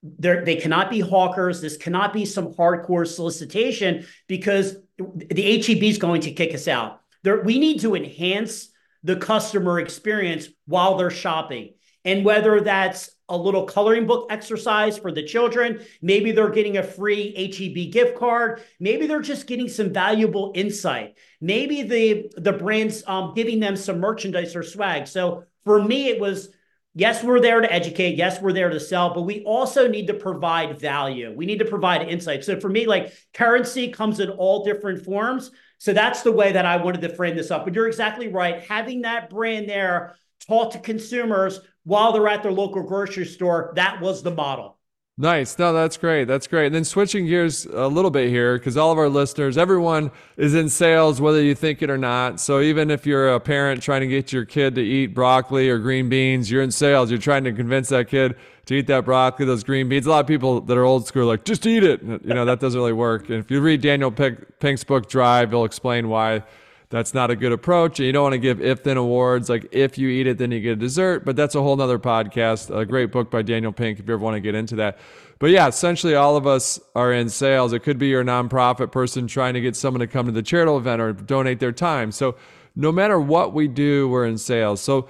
They're, 0.02 0.44
they 0.44 0.56
cannot 0.56 0.90
be 0.90 1.00
hawkers. 1.00 1.60
This 1.60 1.76
cannot 1.76 2.12
be 2.12 2.24
some 2.24 2.54
hardcore 2.54 3.06
solicitation 3.06 4.06
because 4.28 4.76
the 4.98 5.62
HEB 5.62 5.82
is 5.82 5.98
going 5.98 6.22
to 6.22 6.32
kick 6.32 6.54
us 6.54 6.68
out. 6.68 7.00
We 7.22 7.58
need 7.58 7.80
to 7.80 7.94
enhance 7.94 8.70
the 9.02 9.16
customer 9.16 9.78
experience 9.78 10.48
while 10.66 10.96
they're 10.96 11.10
shopping. 11.10 11.74
And 12.04 12.24
whether 12.24 12.60
that's 12.62 13.10
a 13.28 13.36
little 13.36 13.64
coloring 13.64 14.06
book 14.06 14.26
exercise 14.30 14.98
for 14.98 15.12
the 15.12 15.22
children, 15.22 15.80
maybe 16.00 16.32
they're 16.32 16.50
getting 16.50 16.78
a 16.78 16.82
free 16.82 17.32
HEB 17.36 17.92
gift 17.92 18.18
card, 18.18 18.62
maybe 18.80 19.06
they're 19.06 19.20
just 19.20 19.46
getting 19.46 19.68
some 19.68 19.92
valuable 19.92 20.52
insight. 20.54 21.16
Maybe 21.40 21.82
the 21.82 22.32
the 22.36 22.52
brand's 22.52 23.04
um, 23.06 23.34
giving 23.34 23.60
them 23.60 23.76
some 23.76 24.00
merchandise 24.00 24.56
or 24.56 24.62
swag. 24.62 25.06
So 25.06 25.44
for 25.64 25.82
me, 25.82 26.08
it 26.08 26.18
was 26.18 26.48
yes, 26.94 27.22
we're 27.22 27.40
there 27.40 27.60
to 27.60 27.72
educate, 27.72 28.16
yes, 28.16 28.40
we're 28.40 28.52
there 28.52 28.70
to 28.70 28.80
sell, 28.80 29.14
but 29.14 29.22
we 29.22 29.42
also 29.44 29.86
need 29.86 30.08
to 30.08 30.14
provide 30.14 30.80
value. 30.80 31.32
We 31.34 31.46
need 31.46 31.60
to 31.60 31.64
provide 31.64 32.08
insight. 32.08 32.44
So 32.44 32.58
for 32.58 32.68
me, 32.68 32.86
like 32.86 33.12
currency 33.32 33.88
comes 33.88 34.20
in 34.20 34.30
all 34.30 34.64
different 34.64 35.04
forms. 35.04 35.50
So 35.78 35.92
that's 35.92 36.22
the 36.22 36.32
way 36.32 36.52
that 36.52 36.66
I 36.66 36.76
wanted 36.76 37.02
to 37.02 37.14
frame 37.14 37.36
this 37.36 37.50
up. 37.50 37.64
But 37.64 37.74
you're 37.74 37.86
exactly 37.86 38.28
right. 38.28 38.62
Having 38.62 39.02
that 39.02 39.30
brand 39.30 39.68
there 39.68 40.16
talk 40.46 40.72
to 40.72 40.78
consumers 40.78 41.60
while 41.84 42.12
they're 42.12 42.28
at 42.28 42.42
their 42.42 42.52
local 42.52 42.82
grocery 42.82 43.24
store, 43.24 43.72
that 43.76 44.00
was 44.00 44.22
the 44.22 44.30
model. 44.30 44.79
Nice. 45.20 45.58
No, 45.58 45.74
that's 45.74 45.98
great. 45.98 46.24
That's 46.24 46.46
great. 46.46 46.66
And 46.66 46.74
then 46.74 46.84
switching 46.84 47.26
gears 47.26 47.66
a 47.66 47.88
little 47.88 48.10
bit 48.10 48.30
here, 48.30 48.56
because 48.56 48.78
all 48.78 48.90
of 48.90 48.96
our 48.96 49.10
listeners, 49.10 49.58
everyone 49.58 50.10
is 50.38 50.54
in 50.54 50.70
sales, 50.70 51.20
whether 51.20 51.42
you 51.42 51.54
think 51.54 51.82
it 51.82 51.90
or 51.90 51.98
not. 51.98 52.40
So 52.40 52.60
even 52.60 52.90
if 52.90 53.04
you're 53.04 53.34
a 53.34 53.38
parent 53.38 53.82
trying 53.82 54.00
to 54.00 54.06
get 54.06 54.32
your 54.32 54.46
kid 54.46 54.76
to 54.76 54.80
eat 54.80 55.08
broccoli 55.08 55.68
or 55.68 55.78
green 55.78 56.08
beans, 56.08 56.50
you're 56.50 56.62
in 56.62 56.70
sales. 56.70 57.10
You're 57.10 57.20
trying 57.20 57.44
to 57.44 57.52
convince 57.52 57.90
that 57.90 58.08
kid 58.08 58.34
to 58.64 58.74
eat 58.74 58.86
that 58.86 59.04
broccoli, 59.04 59.44
those 59.44 59.62
green 59.62 59.90
beans. 59.90 60.06
A 60.06 60.10
lot 60.10 60.20
of 60.20 60.26
people 60.26 60.62
that 60.62 60.78
are 60.78 60.84
old 60.84 61.06
school 61.06 61.24
are 61.24 61.26
like, 61.26 61.44
just 61.44 61.66
eat 61.66 61.84
it. 61.84 62.02
You 62.02 62.32
know, 62.32 62.46
that 62.46 62.58
doesn't 62.58 62.80
really 62.80 62.94
work. 62.94 63.28
And 63.28 63.40
if 63.40 63.50
you 63.50 63.60
read 63.60 63.82
Daniel 63.82 64.10
Pink's 64.10 64.84
book, 64.84 65.10
Drive, 65.10 65.50
he'll 65.50 65.66
explain 65.66 66.08
why 66.08 66.44
that's 66.90 67.14
not 67.14 67.30
a 67.30 67.36
good 67.36 67.52
approach. 67.52 68.00
And 68.00 68.06
you 68.06 68.12
don't 68.12 68.24
want 68.24 68.32
to 68.34 68.38
give 68.38 68.60
if 68.60 68.82
then 68.82 68.96
awards. 68.96 69.48
Like 69.48 69.68
if 69.70 69.96
you 69.96 70.08
eat 70.08 70.26
it, 70.26 70.38
then 70.38 70.50
you 70.50 70.60
get 70.60 70.72
a 70.72 70.76
dessert. 70.76 71.24
But 71.24 71.36
that's 71.36 71.54
a 71.54 71.62
whole 71.62 71.76
nother 71.76 71.98
podcast. 71.98 72.76
A 72.76 72.84
great 72.84 73.12
book 73.12 73.30
by 73.30 73.42
Daniel 73.42 73.72
Pink 73.72 74.00
if 74.00 74.06
you 74.06 74.14
ever 74.14 74.22
want 74.22 74.34
to 74.34 74.40
get 74.40 74.56
into 74.56 74.76
that. 74.76 74.98
But 75.38 75.50
yeah, 75.50 75.68
essentially 75.68 76.16
all 76.16 76.36
of 76.36 76.46
us 76.46 76.78
are 76.94 77.12
in 77.12 77.28
sales. 77.28 77.72
It 77.72 77.84
could 77.84 77.96
be 77.96 78.08
your 78.08 78.24
nonprofit 78.24 78.90
person 78.92 79.26
trying 79.26 79.54
to 79.54 79.60
get 79.60 79.76
someone 79.76 80.00
to 80.00 80.06
come 80.06 80.26
to 80.26 80.32
the 80.32 80.42
charitable 80.42 80.78
event 80.78 81.00
or 81.00 81.12
donate 81.12 81.60
their 81.60 81.72
time. 81.72 82.12
So 82.12 82.36
no 82.74 82.92
matter 82.92 83.18
what 83.18 83.54
we 83.54 83.68
do, 83.68 84.08
we're 84.08 84.26
in 84.26 84.36
sales. 84.36 84.80
So 84.80 85.08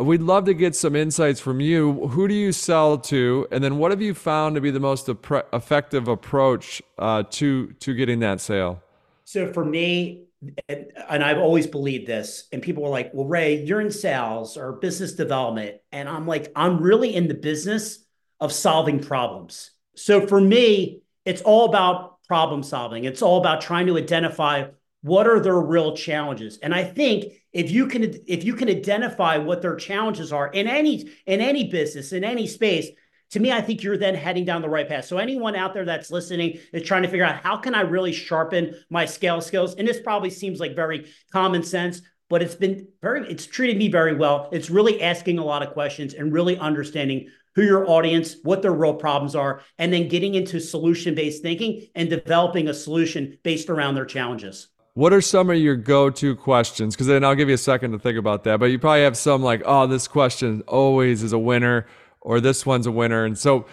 we'd 0.00 0.22
love 0.22 0.44
to 0.44 0.54
get 0.54 0.76
some 0.76 0.94
insights 0.94 1.40
from 1.40 1.60
you. 1.60 2.08
Who 2.08 2.28
do 2.28 2.34
you 2.34 2.52
sell 2.52 2.98
to, 2.98 3.46
and 3.50 3.62
then 3.62 3.78
what 3.78 3.90
have 3.90 4.00
you 4.00 4.14
found 4.14 4.54
to 4.54 4.60
be 4.60 4.70
the 4.70 4.80
most 4.80 5.08
effective 5.08 6.08
approach 6.08 6.82
uh, 6.98 7.24
to 7.30 7.72
to 7.72 7.94
getting 7.94 8.20
that 8.20 8.40
sale? 8.40 8.82
So 9.24 9.52
for 9.52 9.64
me, 9.64 10.25
and 10.68 11.24
I've 11.24 11.38
always 11.38 11.66
believed 11.66 12.06
this, 12.06 12.46
and 12.52 12.62
people 12.62 12.82
were 12.82 12.90
like, 12.90 13.12
"Well, 13.14 13.26
Ray, 13.26 13.62
you're 13.64 13.80
in 13.80 13.90
sales 13.90 14.56
or 14.56 14.72
business 14.72 15.12
development," 15.12 15.76
and 15.92 16.08
I'm 16.08 16.26
like, 16.26 16.52
"I'm 16.54 16.82
really 16.82 17.14
in 17.14 17.28
the 17.28 17.34
business 17.34 18.04
of 18.40 18.52
solving 18.52 19.00
problems." 19.00 19.70
So 19.94 20.26
for 20.26 20.40
me, 20.40 21.00
it's 21.24 21.42
all 21.42 21.64
about 21.64 22.22
problem 22.28 22.62
solving. 22.62 23.04
It's 23.04 23.22
all 23.22 23.38
about 23.38 23.60
trying 23.60 23.86
to 23.86 23.96
identify 23.96 24.68
what 25.02 25.26
are 25.26 25.40
their 25.40 25.60
real 25.60 25.96
challenges. 25.96 26.58
And 26.58 26.74
I 26.74 26.84
think 26.84 27.32
if 27.52 27.70
you 27.70 27.86
can 27.86 28.02
if 28.26 28.44
you 28.44 28.54
can 28.54 28.68
identify 28.68 29.38
what 29.38 29.62
their 29.62 29.76
challenges 29.76 30.32
are 30.32 30.48
in 30.48 30.66
any 30.66 31.08
in 31.26 31.40
any 31.40 31.70
business, 31.70 32.12
in 32.12 32.24
any 32.24 32.46
space, 32.46 32.88
to 33.30 33.40
me, 33.40 33.52
I 33.52 33.60
think 33.60 33.82
you're 33.82 33.96
then 33.96 34.14
heading 34.14 34.44
down 34.44 34.62
the 34.62 34.68
right 34.68 34.88
path. 34.88 35.04
So 35.06 35.18
anyone 35.18 35.56
out 35.56 35.74
there 35.74 35.84
that's 35.84 36.10
listening 36.10 36.58
is 36.72 36.82
trying 36.82 37.02
to 37.02 37.08
figure 37.08 37.24
out 37.24 37.42
how 37.42 37.56
can 37.56 37.74
I 37.74 37.80
really 37.80 38.12
sharpen 38.12 38.74
my 38.90 39.04
scale 39.04 39.40
skills? 39.40 39.74
And 39.74 39.86
this 39.86 40.00
probably 40.00 40.30
seems 40.30 40.60
like 40.60 40.76
very 40.76 41.10
common 41.32 41.62
sense, 41.62 42.02
but 42.28 42.42
it's 42.42 42.54
been 42.54 42.88
very, 43.02 43.28
it's 43.30 43.46
treated 43.46 43.76
me 43.76 43.88
very 43.88 44.14
well. 44.14 44.48
It's 44.52 44.70
really 44.70 45.02
asking 45.02 45.38
a 45.38 45.44
lot 45.44 45.62
of 45.62 45.72
questions 45.72 46.14
and 46.14 46.32
really 46.32 46.56
understanding 46.58 47.28
who 47.56 47.62
your 47.62 47.88
audience, 47.88 48.36
what 48.42 48.60
their 48.62 48.72
real 48.72 48.94
problems 48.94 49.34
are, 49.34 49.62
and 49.78 49.92
then 49.92 50.08
getting 50.08 50.34
into 50.34 50.60
solution-based 50.60 51.42
thinking 51.42 51.86
and 51.94 52.10
developing 52.10 52.68
a 52.68 52.74
solution 52.74 53.38
based 53.42 53.70
around 53.70 53.94
their 53.94 54.04
challenges. 54.04 54.68
What 54.92 55.12
are 55.12 55.20
some 55.20 55.50
of 55.50 55.56
your 55.56 55.76
go-to 55.76 56.36
questions? 56.36 56.94
Because 56.94 57.06
then 57.06 57.24
I'll 57.24 57.34
give 57.34 57.48
you 57.48 57.54
a 57.54 57.58
second 57.58 57.92
to 57.92 57.98
think 57.98 58.18
about 58.18 58.44
that. 58.44 58.60
But 58.60 58.66
you 58.66 58.78
probably 58.78 59.02
have 59.02 59.16
some 59.16 59.42
like, 59.42 59.62
oh, 59.64 59.86
this 59.86 60.06
question 60.06 60.62
always 60.66 61.22
is 61.22 61.32
a 61.32 61.38
winner 61.38 61.86
or 62.26 62.40
this 62.40 62.66
one's 62.66 62.88
a 62.88 62.90
winner. 62.90 63.24
And 63.24 63.38
so 63.38 63.66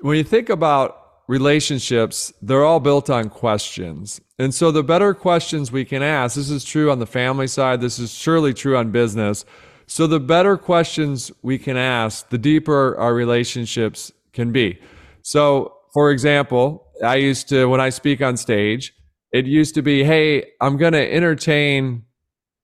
when 0.00 0.16
you 0.16 0.24
think 0.24 0.48
about 0.48 0.96
relationships, 1.28 2.32
they're 2.42 2.64
all 2.64 2.80
built 2.80 3.08
on 3.08 3.30
questions. 3.30 4.20
And 4.36 4.52
so 4.52 4.72
the 4.72 4.82
better 4.82 5.14
questions 5.14 5.70
we 5.70 5.84
can 5.84 6.02
ask, 6.02 6.34
this 6.34 6.50
is 6.50 6.64
true 6.64 6.90
on 6.90 6.98
the 6.98 7.06
family 7.06 7.46
side, 7.46 7.80
this 7.80 8.00
is 8.00 8.12
surely 8.12 8.52
true 8.52 8.76
on 8.76 8.90
business. 8.90 9.44
So 9.86 10.08
the 10.08 10.18
better 10.18 10.56
questions 10.56 11.30
we 11.42 11.56
can 11.56 11.76
ask, 11.76 12.28
the 12.30 12.38
deeper 12.38 12.98
our 12.98 13.14
relationships 13.14 14.10
can 14.32 14.50
be. 14.50 14.80
So, 15.22 15.76
for 15.94 16.10
example, 16.10 16.88
I 17.04 17.14
used 17.16 17.48
to, 17.50 17.66
when 17.66 17.80
I 17.80 17.90
speak 17.90 18.20
on 18.20 18.36
stage, 18.36 18.92
it 19.32 19.46
used 19.46 19.76
to 19.76 19.82
be, 19.82 20.02
hey, 20.02 20.50
I'm 20.60 20.76
going 20.76 20.94
to 20.94 21.12
entertain 21.12 22.02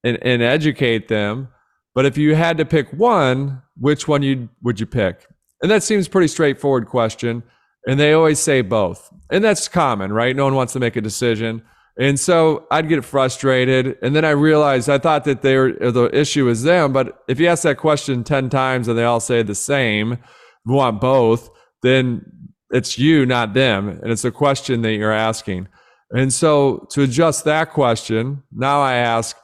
and, 0.03 0.19
and 0.23 0.43
educate 0.43 1.07
them. 1.07 1.49
But 1.95 2.05
if 2.05 2.19
you 2.19 2.35
had 2.35 2.59
to 2.59 2.65
pick 2.65 2.93
one, 2.93 3.63
which 3.77 4.09
one 4.09 4.23
you 4.25 4.49
would 4.63 4.81
you 4.81 4.87
pick? 4.87 5.27
And 5.63 5.71
that 5.71 5.83
seems 5.83 6.09
pretty 6.09 6.29
straightforward 6.29 6.87
question. 6.87 7.43
And 7.87 8.01
they 8.01 8.13
always 8.13 8.41
say 8.41 8.63
both. 8.63 9.13
And 9.31 9.45
that's 9.45 9.69
common, 9.69 10.13
right? 10.13 10.35
No 10.35 10.45
one 10.45 10.55
wants 10.55 10.73
to 10.75 10.81
make 10.81 10.97
a 10.97 11.01
decision. 11.01 11.63
And 11.99 12.21
so 12.21 12.67
I'd 12.71 12.89
get 12.89 13.05
frustrated. 13.05 13.97
And 14.03 14.15
then 14.15 14.25
I 14.25 14.31
realized 14.31 14.91
I 14.91 14.99
thought 14.99 15.25
that 15.25 15.43
they 15.43 15.57
were, 15.57 15.73
the 15.73 16.11
issue 16.13 16.49
is 16.49 16.63
them. 16.63 16.93
But 16.93 17.23
if 17.29 17.41
you 17.41 17.47
ask 17.47 17.63
that 17.63 17.79
question 17.79 18.25
10 18.25 18.51
times 18.51 18.89
and 18.89 18.99
they 18.99 19.05
all 19.05 19.21
say 19.21 19.43
the 19.43 19.55
same, 19.55 20.19
you 20.67 20.73
want 20.73 21.01
both, 21.01 21.49
then 21.83 22.25
it's 22.71 22.99
you, 22.99 23.25
not 23.25 23.55
them. 23.55 23.89
And 23.89 24.11
it's 24.11 24.25
a 24.25 24.31
question 24.31 24.83
that 24.83 24.95
you're 24.95 25.13
asking. 25.13 25.69
And 26.11 26.33
so 26.33 26.87
to 26.91 27.03
adjust 27.03 27.45
that 27.45 27.73
question, 27.73 28.43
now 28.53 28.81
I 28.81 28.95
ask, 28.95 29.37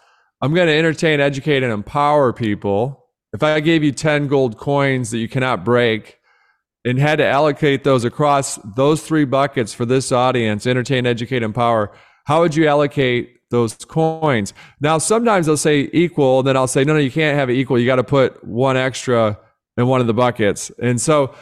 I'm 0.42 0.52
going 0.52 0.66
to 0.66 0.76
entertain, 0.76 1.20
educate, 1.20 1.62
and 1.62 1.72
empower 1.72 2.32
people 2.32 3.01
if 3.32 3.42
I 3.42 3.60
gave 3.60 3.82
you 3.82 3.92
10 3.92 4.28
gold 4.28 4.58
coins 4.58 5.10
that 5.10 5.18
you 5.18 5.28
cannot 5.28 5.64
break 5.64 6.18
and 6.84 6.98
had 6.98 7.16
to 7.16 7.26
allocate 7.26 7.84
those 7.84 8.04
across 8.04 8.56
those 8.76 9.02
three 9.02 9.24
buckets 9.24 9.72
for 9.72 9.86
this 9.86 10.12
audience 10.12 10.66
entertain, 10.66 11.06
educate, 11.06 11.42
empower 11.42 11.92
how 12.24 12.40
would 12.40 12.54
you 12.54 12.68
allocate 12.68 13.40
those 13.50 13.74
coins? 13.74 14.54
Now, 14.80 14.98
sometimes 14.98 15.46
they'll 15.46 15.56
say 15.56 15.90
equal, 15.92 16.40
and 16.40 16.48
then 16.48 16.56
I'll 16.56 16.68
say, 16.68 16.84
no, 16.84 16.94
no, 16.94 16.98
you 16.98 17.10
can't 17.10 17.36
have 17.36 17.50
it 17.50 17.54
equal. 17.54 17.78
You 17.78 17.86
got 17.86 17.96
to 17.96 18.04
put 18.04 18.42
one 18.44 18.76
extra 18.76 19.38
in 19.76 19.86
one 19.86 20.00
of 20.00 20.06
the 20.06 20.14
buckets. 20.14 20.70
And 20.80 21.00
so 21.00 21.34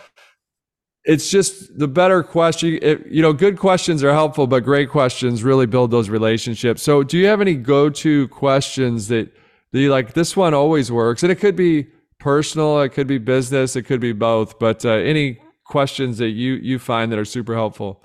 it's 1.05 1.31
just 1.31 1.79
the 1.79 1.89
better 1.89 2.23
question. 2.23 2.79
It, 2.81 3.07
you 3.07 3.23
know, 3.23 3.33
good 3.33 3.59
questions 3.59 4.03
are 4.05 4.13
helpful, 4.13 4.47
but 4.47 4.65
great 4.65 4.91
questions 4.91 5.43
really 5.43 5.67
build 5.67 5.91
those 5.91 6.09
relationships. 6.09 6.83
So, 6.83 7.03
do 7.03 7.19
you 7.19 7.27
have 7.27 7.41
any 7.41 7.55
go 7.55 7.91
to 7.91 8.29
questions 8.29 9.09
that 9.09 9.31
the 9.73 9.89
like 9.89 10.15
this 10.15 10.37
one 10.37 10.55
always 10.55 10.91
works 10.91 11.23
and 11.23 11.31
it 11.31 11.37
could 11.37 11.57
be 11.57 11.87
personal 12.19 12.81
it 12.81 12.91
could 12.91 13.07
be 13.07 13.19
business 13.19 13.77
it 13.77 13.83
could 13.83 14.01
be 14.01 14.13
both 14.13 14.59
but 14.59 14.85
uh, 14.85 14.91
any 14.91 15.41
questions 15.65 16.19
that 16.19 16.31
you 16.31 16.55
you 16.55 16.79
find 16.79 17.13
that 17.13 17.19
are 17.19 17.25
super 17.25 17.55
helpful? 17.55 18.05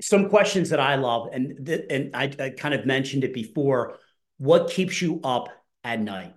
Some 0.00 0.28
questions 0.28 0.70
that 0.70 0.80
i 0.80 0.94
love 0.94 1.28
and 1.32 1.66
th- 1.66 1.86
and 1.90 2.14
I, 2.14 2.32
I 2.38 2.50
kind 2.50 2.74
of 2.74 2.86
mentioned 2.86 3.24
it 3.24 3.34
before 3.34 3.96
what 4.38 4.70
keeps 4.70 5.02
you 5.02 5.20
up 5.24 5.48
at 5.82 6.00
night 6.00 6.34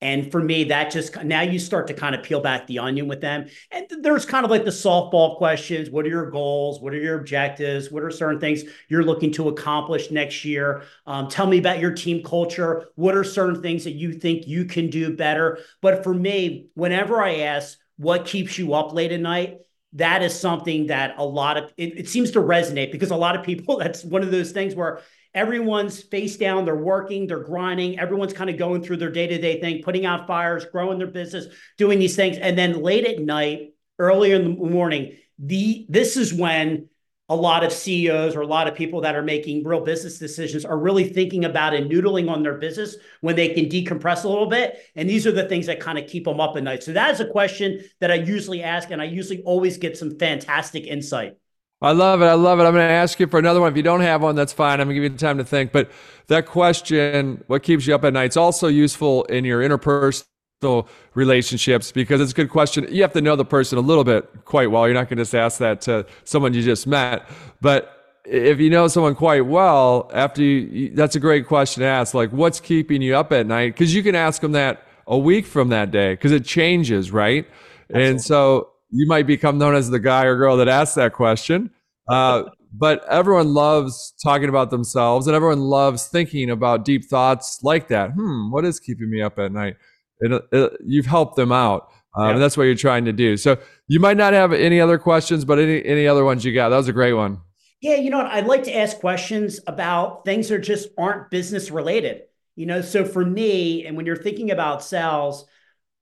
and 0.00 0.30
for 0.30 0.40
me, 0.40 0.64
that 0.64 0.92
just 0.92 1.24
now 1.24 1.40
you 1.40 1.58
start 1.58 1.88
to 1.88 1.94
kind 1.94 2.14
of 2.14 2.22
peel 2.22 2.40
back 2.40 2.66
the 2.66 2.78
onion 2.78 3.08
with 3.08 3.20
them. 3.20 3.48
And 3.72 3.86
there's 4.00 4.24
kind 4.24 4.44
of 4.44 4.50
like 4.50 4.64
the 4.64 4.70
softball 4.70 5.36
questions. 5.36 5.90
What 5.90 6.04
are 6.06 6.08
your 6.08 6.30
goals? 6.30 6.80
What 6.80 6.94
are 6.94 6.98
your 6.98 7.18
objectives? 7.18 7.90
What 7.90 8.04
are 8.04 8.10
certain 8.10 8.38
things 8.38 8.62
you're 8.88 9.02
looking 9.02 9.32
to 9.32 9.48
accomplish 9.48 10.12
next 10.12 10.44
year? 10.44 10.82
Um, 11.04 11.28
tell 11.28 11.48
me 11.48 11.58
about 11.58 11.80
your 11.80 11.92
team 11.92 12.22
culture. 12.22 12.88
What 12.94 13.16
are 13.16 13.24
certain 13.24 13.60
things 13.60 13.84
that 13.84 13.94
you 13.94 14.12
think 14.12 14.46
you 14.46 14.66
can 14.66 14.88
do 14.88 15.16
better? 15.16 15.58
But 15.80 16.04
for 16.04 16.14
me, 16.14 16.68
whenever 16.74 17.20
I 17.20 17.40
ask 17.40 17.76
what 17.96 18.24
keeps 18.24 18.56
you 18.56 18.74
up 18.74 18.92
late 18.92 19.10
at 19.10 19.20
night, 19.20 19.58
that 19.94 20.22
is 20.22 20.38
something 20.38 20.88
that 20.88 21.14
a 21.18 21.24
lot 21.24 21.56
of 21.56 21.72
it, 21.76 21.98
it 21.98 22.08
seems 22.08 22.30
to 22.32 22.40
resonate 22.40 22.92
because 22.92 23.10
a 23.10 23.16
lot 23.16 23.36
of 23.36 23.44
people, 23.44 23.78
that's 23.78 24.04
one 24.04 24.22
of 24.22 24.30
those 24.30 24.52
things 24.52 24.76
where 24.76 25.00
everyone's 25.34 26.02
face 26.02 26.36
down 26.36 26.64
they're 26.64 26.74
working 26.74 27.26
they're 27.26 27.44
grinding 27.44 27.98
everyone's 27.98 28.32
kind 28.32 28.50
of 28.50 28.56
going 28.56 28.82
through 28.82 28.96
their 28.96 29.10
day-to-day 29.10 29.60
thing 29.60 29.82
putting 29.82 30.06
out 30.06 30.26
fires 30.26 30.64
growing 30.66 30.98
their 30.98 31.06
business 31.06 31.46
doing 31.76 31.98
these 31.98 32.16
things 32.16 32.38
and 32.38 32.56
then 32.56 32.82
late 32.82 33.04
at 33.04 33.18
night 33.18 33.74
earlier 33.98 34.36
in 34.36 34.44
the 34.44 34.64
morning 34.64 35.16
the 35.38 35.86
this 35.88 36.16
is 36.16 36.32
when 36.32 36.88
a 37.30 37.36
lot 37.36 37.62
of 37.62 37.72
CEOs 37.72 38.34
or 38.34 38.40
a 38.40 38.46
lot 38.46 38.68
of 38.68 38.74
people 38.74 39.02
that 39.02 39.14
are 39.14 39.22
making 39.22 39.62
real 39.62 39.82
business 39.82 40.18
decisions 40.18 40.64
are 40.64 40.78
really 40.78 41.04
thinking 41.04 41.44
about 41.44 41.74
and 41.74 41.90
noodling 41.90 42.30
on 42.30 42.42
their 42.42 42.56
business 42.56 42.96
when 43.20 43.36
they 43.36 43.50
can 43.50 43.66
decompress 43.66 44.24
a 44.24 44.28
little 44.28 44.48
bit. 44.48 44.78
And 44.96 45.08
these 45.08 45.26
are 45.26 45.32
the 45.32 45.46
things 45.46 45.66
that 45.66 45.78
kind 45.78 45.98
of 45.98 46.06
keep 46.06 46.24
them 46.24 46.40
up 46.40 46.56
at 46.56 46.62
night. 46.62 46.82
So 46.82 46.94
that 46.94 47.10
is 47.10 47.20
a 47.20 47.26
question 47.26 47.84
that 48.00 48.10
I 48.10 48.14
usually 48.14 48.62
ask, 48.62 48.90
and 48.90 49.02
I 49.02 49.04
usually 49.04 49.42
always 49.42 49.76
get 49.76 49.98
some 49.98 50.18
fantastic 50.18 50.86
insight. 50.86 51.34
I 51.80 51.92
love 51.92 52.22
it. 52.22 52.26
I 52.26 52.34
love 52.34 52.58
it. 52.58 52.64
I'm 52.64 52.74
going 52.74 52.88
to 52.88 52.92
ask 52.92 53.20
you 53.20 53.28
for 53.28 53.38
another 53.38 53.60
one. 53.60 53.70
If 53.70 53.76
you 53.76 53.84
don't 53.84 54.00
have 54.00 54.22
one, 54.22 54.34
that's 54.34 54.52
fine. 54.52 54.80
I'm 54.80 54.88
going 54.88 54.96
to 54.96 55.02
give 55.02 55.12
you 55.12 55.18
time 55.18 55.38
to 55.38 55.44
think. 55.44 55.70
But 55.70 55.90
that 56.26 56.46
question, 56.46 57.44
what 57.46 57.62
keeps 57.62 57.86
you 57.86 57.94
up 57.94 58.04
at 58.04 58.12
night, 58.12 58.30
is 58.30 58.36
also 58.36 58.66
useful 58.66 59.24
in 59.24 59.44
your 59.44 59.62
interpersonal 59.62 60.88
relationships 61.14 61.92
because 61.92 62.20
it's 62.20 62.32
a 62.32 62.34
good 62.34 62.50
question. 62.50 62.86
You 62.90 63.02
have 63.02 63.12
to 63.12 63.20
know 63.20 63.36
the 63.36 63.44
person 63.44 63.78
a 63.78 63.80
little 63.80 64.02
bit 64.02 64.28
quite 64.44 64.72
well. 64.72 64.88
You're 64.88 64.94
not 64.94 65.08
going 65.08 65.18
to 65.18 65.22
just 65.22 65.36
ask 65.36 65.58
that 65.58 65.80
to 65.82 66.04
someone 66.24 66.52
you 66.52 66.62
just 66.62 66.88
met. 66.88 67.28
But 67.60 67.94
if 68.24 68.58
you 68.58 68.70
know 68.70 68.88
someone 68.88 69.14
quite 69.14 69.46
well, 69.46 70.10
after 70.12 70.42
you, 70.42 70.90
that's 70.94 71.14
a 71.14 71.20
great 71.20 71.46
question 71.46 71.82
to 71.82 71.86
ask. 71.86 72.12
Like, 72.12 72.30
what's 72.30 72.58
keeping 72.58 73.02
you 73.02 73.16
up 73.16 73.30
at 73.32 73.46
night? 73.46 73.74
Because 73.74 73.94
you 73.94 74.02
can 74.02 74.16
ask 74.16 74.42
them 74.42 74.52
that 74.52 74.82
a 75.06 75.16
week 75.16 75.46
from 75.46 75.68
that 75.68 75.92
day 75.92 76.14
because 76.14 76.32
it 76.32 76.44
changes, 76.44 77.12
right? 77.12 77.46
Absolutely. 77.90 78.10
And 78.10 78.20
so 78.20 78.70
you 78.90 79.06
might 79.06 79.26
become 79.26 79.58
known 79.58 79.74
as 79.74 79.90
the 79.90 79.98
guy 79.98 80.24
or 80.24 80.36
girl 80.36 80.56
that 80.56 80.68
asked 80.68 80.94
that 80.96 81.12
question. 81.12 81.70
Uh, 82.08 82.44
but 82.72 83.04
everyone 83.08 83.54
loves 83.54 84.14
talking 84.22 84.48
about 84.48 84.70
themselves 84.70 85.26
and 85.26 85.34
everyone 85.34 85.60
loves 85.60 86.06
thinking 86.06 86.50
about 86.50 86.84
deep 86.84 87.04
thoughts 87.04 87.60
like 87.62 87.88
that. 87.88 88.10
Hmm, 88.10 88.50
what 88.50 88.64
is 88.64 88.78
keeping 88.80 89.10
me 89.10 89.22
up 89.22 89.38
at 89.38 89.52
night? 89.52 89.76
It, 90.20 90.42
it, 90.52 90.72
you've 90.84 91.06
helped 91.06 91.36
them 91.36 91.52
out. 91.52 91.88
Um, 92.16 92.26
yeah. 92.26 92.32
And 92.32 92.42
that's 92.42 92.56
what 92.56 92.64
you're 92.64 92.74
trying 92.74 93.04
to 93.04 93.12
do. 93.12 93.36
So 93.36 93.58
you 93.86 94.00
might 94.00 94.16
not 94.16 94.32
have 94.32 94.52
any 94.52 94.80
other 94.80 94.98
questions, 94.98 95.44
but 95.44 95.58
any, 95.58 95.84
any 95.84 96.06
other 96.06 96.24
ones 96.24 96.44
you 96.44 96.54
got? 96.54 96.70
That 96.70 96.76
was 96.76 96.88
a 96.88 96.92
great 96.92 97.12
one. 97.12 97.40
Yeah, 97.80 97.94
you 97.94 98.10
know 98.10 98.18
what? 98.18 98.26
I'd 98.26 98.46
like 98.46 98.64
to 98.64 98.76
ask 98.76 98.98
questions 98.98 99.60
about 99.66 100.24
things 100.24 100.48
that 100.48 100.58
just 100.60 100.88
aren't 100.98 101.30
business 101.30 101.70
related. 101.70 102.22
You 102.56 102.66
know, 102.66 102.80
so 102.82 103.04
for 103.04 103.24
me, 103.24 103.86
and 103.86 103.96
when 103.96 104.04
you're 104.04 104.16
thinking 104.16 104.50
about 104.50 104.82
sales, 104.82 105.46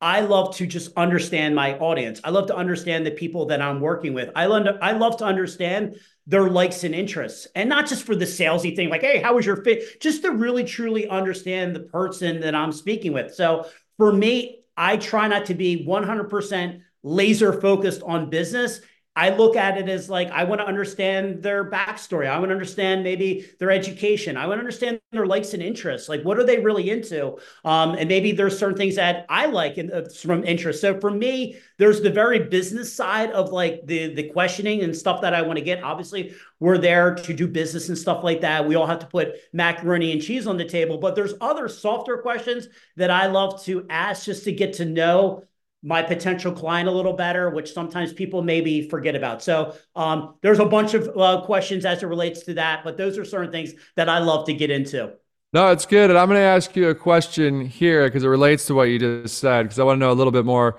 I 0.00 0.20
love 0.20 0.56
to 0.56 0.66
just 0.66 0.92
understand 0.96 1.54
my 1.54 1.78
audience. 1.78 2.20
I 2.22 2.30
love 2.30 2.48
to 2.48 2.56
understand 2.56 3.06
the 3.06 3.10
people 3.10 3.46
that 3.46 3.62
I'm 3.62 3.80
working 3.80 4.12
with. 4.12 4.30
I 4.36 4.46
love 4.46 4.64
to, 4.64 4.78
I 4.82 4.92
love 4.92 5.16
to 5.18 5.24
understand 5.24 5.96
their 6.26 6.50
likes 6.50 6.84
and 6.84 6.94
interests, 6.94 7.46
and 7.54 7.68
not 7.68 7.86
just 7.86 8.04
for 8.04 8.16
the 8.16 8.24
salesy 8.24 8.74
thing, 8.74 8.90
like, 8.90 9.00
hey, 9.00 9.22
how 9.22 9.34
was 9.36 9.46
your 9.46 9.62
fit? 9.62 10.00
Just 10.00 10.22
to 10.22 10.32
really 10.32 10.64
truly 10.64 11.08
understand 11.08 11.74
the 11.74 11.80
person 11.80 12.40
that 12.40 12.54
I'm 12.54 12.72
speaking 12.72 13.12
with. 13.12 13.34
So 13.34 13.66
for 13.96 14.12
me, 14.12 14.60
I 14.76 14.96
try 14.96 15.28
not 15.28 15.46
to 15.46 15.54
be 15.54 15.86
100% 15.86 16.80
laser 17.02 17.60
focused 17.60 18.02
on 18.02 18.28
business 18.28 18.80
I 19.16 19.30
look 19.30 19.56
at 19.56 19.78
it 19.78 19.88
as 19.88 20.10
like 20.10 20.30
I 20.30 20.44
want 20.44 20.60
to 20.60 20.66
understand 20.66 21.42
their 21.42 21.70
backstory. 21.70 22.28
I 22.28 22.38
want 22.38 22.50
to 22.50 22.54
understand 22.54 23.02
maybe 23.02 23.46
their 23.58 23.70
education. 23.70 24.36
I 24.36 24.46
want 24.46 24.58
to 24.58 24.60
understand 24.60 25.00
their 25.10 25.24
likes 25.24 25.54
and 25.54 25.62
interests. 25.62 26.10
Like, 26.10 26.22
what 26.22 26.38
are 26.38 26.44
they 26.44 26.58
really 26.58 26.90
into? 26.90 27.38
Um, 27.64 27.94
and 27.94 28.08
maybe 28.10 28.32
there's 28.32 28.58
certain 28.58 28.76
things 28.76 28.96
that 28.96 29.24
I 29.30 29.46
like 29.46 29.78
in, 29.78 29.90
uh, 29.90 30.04
from 30.22 30.44
interest. 30.44 30.82
So 30.82 31.00
for 31.00 31.10
me, 31.10 31.56
there's 31.78 32.02
the 32.02 32.10
very 32.10 32.40
business 32.40 32.94
side 32.94 33.30
of 33.30 33.50
like 33.52 33.86
the 33.86 34.14
the 34.14 34.28
questioning 34.28 34.82
and 34.82 34.94
stuff 34.94 35.22
that 35.22 35.32
I 35.32 35.40
want 35.40 35.58
to 35.58 35.64
get. 35.64 35.82
Obviously, 35.82 36.34
we're 36.60 36.78
there 36.78 37.14
to 37.14 37.32
do 37.32 37.48
business 37.48 37.88
and 37.88 37.96
stuff 37.96 38.22
like 38.22 38.42
that. 38.42 38.68
We 38.68 38.74
all 38.74 38.86
have 38.86 38.98
to 38.98 39.06
put 39.06 39.36
macaroni 39.54 40.12
and 40.12 40.20
cheese 40.20 40.46
on 40.46 40.58
the 40.58 40.64
table, 40.66 40.98
but 40.98 41.14
there's 41.14 41.32
other 41.40 41.68
softer 41.68 42.18
questions 42.18 42.68
that 42.96 43.10
I 43.10 43.28
love 43.28 43.62
to 43.64 43.86
ask 43.88 44.26
just 44.26 44.44
to 44.44 44.52
get 44.52 44.74
to 44.74 44.84
know 44.84 45.44
my 45.86 46.02
potential 46.02 46.50
client 46.50 46.88
a 46.88 46.92
little 46.92 47.12
better, 47.12 47.48
which 47.48 47.72
sometimes 47.72 48.12
people 48.12 48.42
maybe 48.42 48.88
forget 48.88 49.14
about. 49.14 49.40
So 49.40 49.76
um, 49.94 50.34
there's 50.42 50.58
a 50.58 50.64
bunch 50.64 50.94
of 50.94 51.16
uh, 51.16 51.42
questions 51.42 51.84
as 51.84 52.02
it 52.02 52.06
relates 52.06 52.42
to 52.46 52.54
that, 52.54 52.82
but 52.82 52.96
those 52.96 53.16
are 53.16 53.24
certain 53.24 53.52
things 53.52 53.72
that 53.94 54.08
I 54.08 54.18
love 54.18 54.46
to 54.46 54.52
get 54.52 54.68
into. 54.68 55.12
No, 55.52 55.68
it's 55.68 55.86
good. 55.86 56.10
And 56.10 56.18
I'm 56.18 56.26
going 56.26 56.40
to 56.40 56.44
ask 56.44 56.74
you 56.74 56.88
a 56.88 56.94
question 56.94 57.64
here 57.64 58.08
because 58.08 58.24
it 58.24 58.28
relates 58.28 58.66
to 58.66 58.74
what 58.74 58.88
you 58.88 58.98
just 58.98 59.38
said, 59.38 59.62
because 59.62 59.78
I 59.78 59.84
want 59.84 59.98
to 59.98 60.00
know 60.00 60.10
a 60.10 60.14
little 60.14 60.32
bit 60.32 60.44
more 60.44 60.76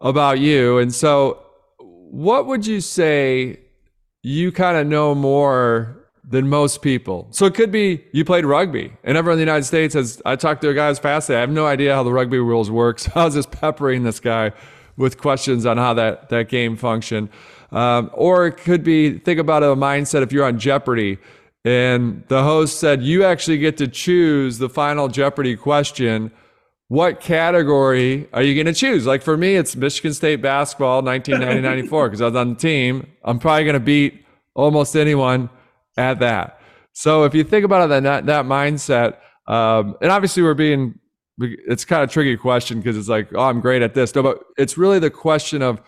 about 0.00 0.40
you. 0.40 0.78
And 0.78 0.92
so, 0.92 1.44
what 1.78 2.46
would 2.46 2.66
you 2.66 2.80
say 2.80 3.60
you 4.24 4.50
kind 4.50 4.76
of 4.76 4.84
know 4.84 5.14
more 5.14 5.99
than 6.30 6.48
most 6.48 6.80
people. 6.80 7.26
So 7.30 7.44
it 7.44 7.54
could 7.54 7.72
be 7.72 8.04
you 8.12 8.24
played 8.24 8.46
rugby, 8.46 8.92
and 9.02 9.18
everyone 9.18 9.34
in 9.34 9.44
the 9.44 9.50
United 9.50 9.64
States 9.64 9.94
has. 9.94 10.22
I 10.24 10.36
talked 10.36 10.62
to 10.62 10.68
a 10.70 10.74
guy 10.74 10.88
who's 10.88 11.00
fast. 11.00 11.28
I 11.28 11.40
have 11.40 11.50
no 11.50 11.66
idea 11.66 11.94
how 11.94 12.04
the 12.04 12.12
rugby 12.12 12.38
rules 12.38 12.70
work, 12.70 12.98
so 13.00 13.10
I 13.14 13.24
was 13.24 13.34
just 13.34 13.50
peppering 13.50 14.04
this 14.04 14.20
guy 14.20 14.52
with 14.96 15.18
questions 15.18 15.66
on 15.66 15.76
how 15.76 15.92
that 15.94 16.28
that 16.30 16.48
game 16.48 16.76
functioned. 16.76 17.28
Um, 17.72 18.10
or 18.14 18.46
it 18.46 18.56
could 18.56 18.82
be 18.82 19.18
think 19.18 19.38
about 19.38 19.62
a 19.62 19.74
mindset 19.76 20.22
if 20.22 20.32
you're 20.32 20.44
on 20.44 20.58
Jeopardy, 20.58 21.18
and 21.64 22.24
the 22.28 22.42
host 22.44 22.78
said 22.78 23.02
you 23.02 23.24
actually 23.24 23.58
get 23.58 23.76
to 23.78 23.88
choose 23.88 24.58
the 24.58 24.68
final 24.68 25.08
Jeopardy 25.08 25.56
question. 25.56 26.30
What 26.86 27.20
category 27.20 28.28
are 28.32 28.42
you 28.42 28.54
going 28.54 28.66
to 28.66 28.78
choose? 28.78 29.06
Like 29.06 29.22
for 29.22 29.36
me, 29.36 29.54
it's 29.54 29.76
Michigan 29.76 30.12
State 30.12 30.42
basketball, 30.42 31.02
1990 31.02 31.62
94, 31.62 32.08
because 32.08 32.20
I 32.20 32.24
was 32.26 32.34
on 32.34 32.50
the 32.50 32.54
team. 32.56 33.06
I'm 33.22 33.38
probably 33.38 33.62
going 33.62 33.74
to 33.74 33.80
beat 33.80 34.24
almost 34.54 34.96
anyone 34.96 35.50
at 36.00 36.20
that. 36.20 36.60
So 36.92 37.24
if 37.24 37.34
you 37.34 37.44
think 37.44 37.64
about 37.64 37.90
it, 37.90 38.02
that 38.02 38.26
that 38.26 38.44
mindset, 38.46 39.18
um, 39.46 39.96
and 40.00 40.10
obviously 40.10 40.42
we're 40.42 40.54
being, 40.54 40.98
it's 41.38 41.84
kind 41.84 42.02
of 42.02 42.10
tricky 42.10 42.36
question 42.36 42.80
because 42.80 42.96
it's 42.96 43.08
like, 43.08 43.28
oh, 43.34 43.42
I'm 43.42 43.60
great 43.60 43.82
at 43.82 43.94
this. 43.94 44.14
No, 44.14 44.22
but 44.22 44.42
it's 44.56 44.76
really 44.76 44.98
the 44.98 45.10
question 45.10 45.62
of 45.62 45.80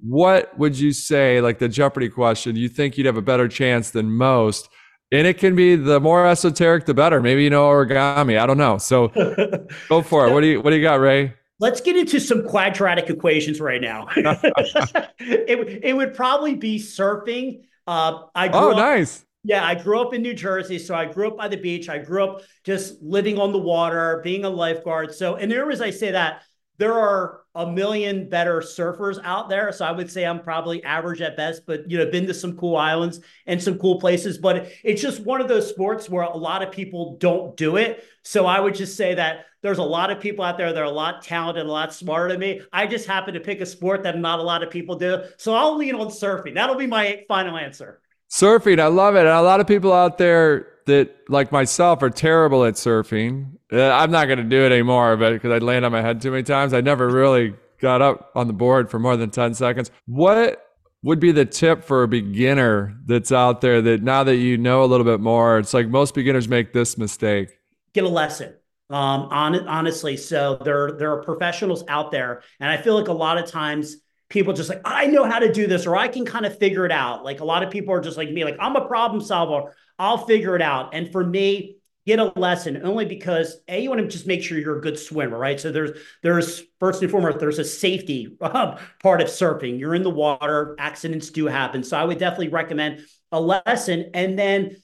what 0.00 0.56
would 0.58 0.78
you 0.78 0.92
say, 0.92 1.40
like 1.40 1.58
the 1.58 1.68
Jeopardy 1.68 2.08
question, 2.08 2.56
you 2.56 2.68
think 2.68 2.96
you'd 2.96 3.06
have 3.06 3.16
a 3.16 3.22
better 3.22 3.48
chance 3.48 3.90
than 3.90 4.10
most? 4.10 4.68
And 5.12 5.26
it 5.26 5.38
can 5.38 5.54
be 5.54 5.76
the 5.76 6.00
more 6.00 6.26
esoteric, 6.26 6.84
the 6.84 6.94
better. 6.94 7.22
Maybe 7.22 7.44
you 7.44 7.50
know 7.50 7.68
origami. 7.68 8.38
I 8.38 8.46
don't 8.46 8.58
know. 8.58 8.78
So 8.78 9.08
go 9.88 10.02
for 10.02 10.26
it. 10.26 10.32
What 10.32 10.40
do 10.40 10.48
you 10.48 10.60
What 10.60 10.70
do 10.70 10.76
you 10.76 10.82
got, 10.82 11.00
Ray? 11.00 11.32
Let's 11.58 11.80
get 11.80 11.96
into 11.96 12.20
some 12.20 12.46
quadratic 12.46 13.08
equations 13.08 13.60
right 13.60 13.80
now. 13.80 14.08
it, 14.16 15.84
it 15.84 15.96
would 15.96 16.12
probably 16.12 16.54
be 16.54 16.78
surfing. 16.78 17.62
Uh, 17.86 18.24
I 18.34 18.48
oh, 18.48 18.72
up, 18.72 18.76
nice. 18.76 19.24
Yeah, 19.46 19.64
I 19.64 19.76
grew 19.76 20.00
up 20.00 20.12
in 20.12 20.22
New 20.22 20.34
Jersey, 20.34 20.76
so 20.76 20.92
I 20.92 21.04
grew 21.04 21.28
up 21.28 21.36
by 21.36 21.46
the 21.46 21.56
beach. 21.56 21.88
I 21.88 21.98
grew 21.98 22.24
up 22.24 22.42
just 22.64 23.00
living 23.00 23.38
on 23.38 23.52
the 23.52 23.58
water, 23.58 24.20
being 24.24 24.44
a 24.44 24.50
lifeguard. 24.50 25.14
So, 25.14 25.36
and 25.36 25.48
there, 25.48 25.70
as 25.70 25.80
I 25.80 25.90
say 25.90 26.10
that, 26.10 26.42
there 26.78 26.94
are 26.94 27.42
a 27.54 27.64
million 27.64 28.28
better 28.28 28.60
surfers 28.60 29.20
out 29.22 29.48
there. 29.48 29.70
So 29.70 29.84
I 29.84 29.92
would 29.92 30.10
say 30.10 30.26
I'm 30.26 30.42
probably 30.42 30.82
average 30.82 31.20
at 31.20 31.36
best, 31.36 31.62
but 31.64 31.88
you 31.88 31.96
know, 31.96 32.10
been 32.10 32.26
to 32.26 32.34
some 32.34 32.56
cool 32.56 32.76
islands 32.76 33.20
and 33.46 33.62
some 33.62 33.78
cool 33.78 34.00
places. 34.00 34.36
But 34.36 34.68
it's 34.82 35.00
just 35.00 35.24
one 35.24 35.40
of 35.40 35.46
those 35.46 35.70
sports 35.70 36.10
where 36.10 36.24
a 36.24 36.36
lot 36.36 36.64
of 36.64 36.72
people 36.72 37.16
don't 37.18 37.56
do 37.56 37.76
it. 37.76 38.02
So 38.24 38.46
I 38.46 38.58
would 38.58 38.74
just 38.74 38.96
say 38.96 39.14
that 39.14 39.46
there's 39.62 39.78
a 39.78 39.84
lot 39.84 40.10
of 40.10 40.18
people 40.18 40.44
out 40.44 40.58
there 40.58 40.72
that 40.72 40.82
are 40.82 40.84
a 40.84 40.90
lot 40.90 41.22
talented, 41.22 41.66
a 41.66 41.70
lot 41.70 41.94
smarter 41.94 42.32
than 42.32 42.40
me. 42.40 42.62
I 42.72 42.88
just 42.88 43.06
happen 43.06 43.34
to 43.34 43.40
pick 43.40 43.60
a 43.60 43.66
sport 43.66 44.02
that 44.02 44.18
not 44.18 44.40
a 44.40 44.42
lot 44.42 44.64
of 44.64 44.70
people 44.70 44.96
do. 44.96 45.22
So 45.38 45.54
I'll 45.54 45.76
lean 45.76 45.94
on 45.94 46.08
surfing. 46.08 46.54
That'll 46.54 46.74
be 46.74 46.88
my 46.88 47.22
final 47.28 47.56
answer. 47.56 48.00
Surfing, 48.30 48.80
I 48.80 48.88
love 48.88 49.14
it. 49.14 49.20
And 49.20 49.28
a 49.28 49.42
lot 49.42 49.60
of 49.60 49.66
people 49.66 49.92
out 49.92 50.18
there 50.18 50.66
that, 50.86 51.14
like 51.28 51.52
myself, 51.52 52.02
are 52.02 52.10
terrible 52.10 52.64
at 52.64 52.74
surfing. 52.74 53.52
Uh, 53.72 53.90
I'm 53.90 54.10
not 54.10 54.26
going 54.26 54.38
to 54.38 54.44
do 54.44 54.64
it 54.64 54.72
anymore, 54.72 55.16
but 55.16 55.32
because 55.32 55.52
I'd 55.52 55.62
land 55.62 55.84
on 55.84 55.92
my 55.92 56.02
head 56.02 56.20
too 56.20 56.30
many 56.30 56.42
times, 56.42 56.72
I 56.72 56.80
never 56.80 57.08
really 57.08 57.54
got 57.80 58.02
up 58.02 58.30
on 58.34 58.46
the 58.46 58.52
board 58.52 58.90
for 58.90 58.98
more 58.98 59.16
than 59.16 59.30
10 59.30 59.54
seconds. 59.54 59.90
What 60.06 60.62
would 61.02 61.20
be 61.20 61.32
the 61.32 61.44
tip 61.44 61.84
for 61.84 62.02
a 62.02 62.08
beginner 62.08 62.96
that's 63.06 63.30
out 63.30 63.60
there 63.60 63.80
that 63.82 64.02
now 64.02 64.24
that 64.24 64.36
you 64.36 64.58
know 64.58 64.82
a 64.82 64.86
little 64.86 65.04
bit 65.04 65.20
more, 65.20 65.58
it's 65.58 65.74
like 65.74 65.88
most 65.88 66.14
beginners 66.14 66.48
make 66.48 66.72
this 66.72 66.98
mistake? 66.98 67.50
Get 67.92 68.04
a 68.04 68.08
lesson. 68.08 68.54
Um, 68.88 69.22
on, 69.30 69.68
honestly, 69.68 70.16
so 70.16 70.56
there 70.64 70.92
there 70.92 71.10
are 71.12 71.22
professionals 71.22 71.82
out 71.88 72.12
there, 72.12 72.42
and 72.60 72.70
I 72.70 72.76
feel 72.76 72.94
like 72.94 73.08
a 73.08 73.12
lot 73.12 73.36
of 73.36 73.50
times 73.50 73.96
people 74.28 74.52
just 74.52 74.68
like, 74.68 74.82
I 74.84 75.06
know 75.06 75.24
how 75.24 75.38
to 75.38 75.52
do 75.52 75.66
this, 75.66 75.86
or 75.86 75.96
I 75.96 76.08
can 76.08 76.24
kind 76.24 76.46
of 76.46 76.58
figure 76.58 76.84
it 76.84 76.92
out. 76.92 77.24
Like 77.24 77.40
a 77.40 77.44
lot 77.44 77.62
of 77.62 77.70
people 77.70 77.94
are 77.94 78.00
just 78.00 78.16
like 78.16 78.30
me, 78.30 78.44
like, 78.44 78.56
I'm 78.58 78.76
a 78.76 78.86
problem 78.86 79.20
solver. 79.20 79.74
I'll 79.98 80.26
figure 80.26 80.56
it 80.56 80.62
out. 80.62 80.94
And 80.94 81.10
for 81.10 81.24
me, 81.24 81.76
get 82.06 82.18
a 82.20 82.32
lesson 82.38 82.80
only 82.84 83.04
because 83.04 83.58
a 83.68 83.82
you 83.82 83.90
want 83.90 84.00
to 84.00 84.06
just 84.06 84.26
make 84.26 84.42
sure 84.42 84.58
you're 84.58 84.78
a 84.78 84.80
good 84.80 84.98
swimmer 84.98 85.36
right 85.36 85.58
so 85.58 85.72
there's 85.72 85.98
there's 86.22 86.62
first 86.78 87.02
and 87.02 87.10
foremost 87.10 87.40
there's 87.40 87.58
a 87.58 87.64
safety 87.64 88.36
uh, 88.40 88.78
part 89.02 89.20
of 89.20 89.26
surfing 89.26 89.78
you're 89.78 89.94
in 89.94 90.04
the 90.04 90.10
water 90.10 90.76
accidents 90.78 91.30
do 91.30 91.46
happen 91.46 91.82
so 91.82 91.96
i 91.96 92.04
would 92.04 92.18
definitely 92.18 92.48
recommend 92.48 93.00
a 93.32 93.40
lesson 93.40 94.10
and 94.14 94.38
then 94.38 94.76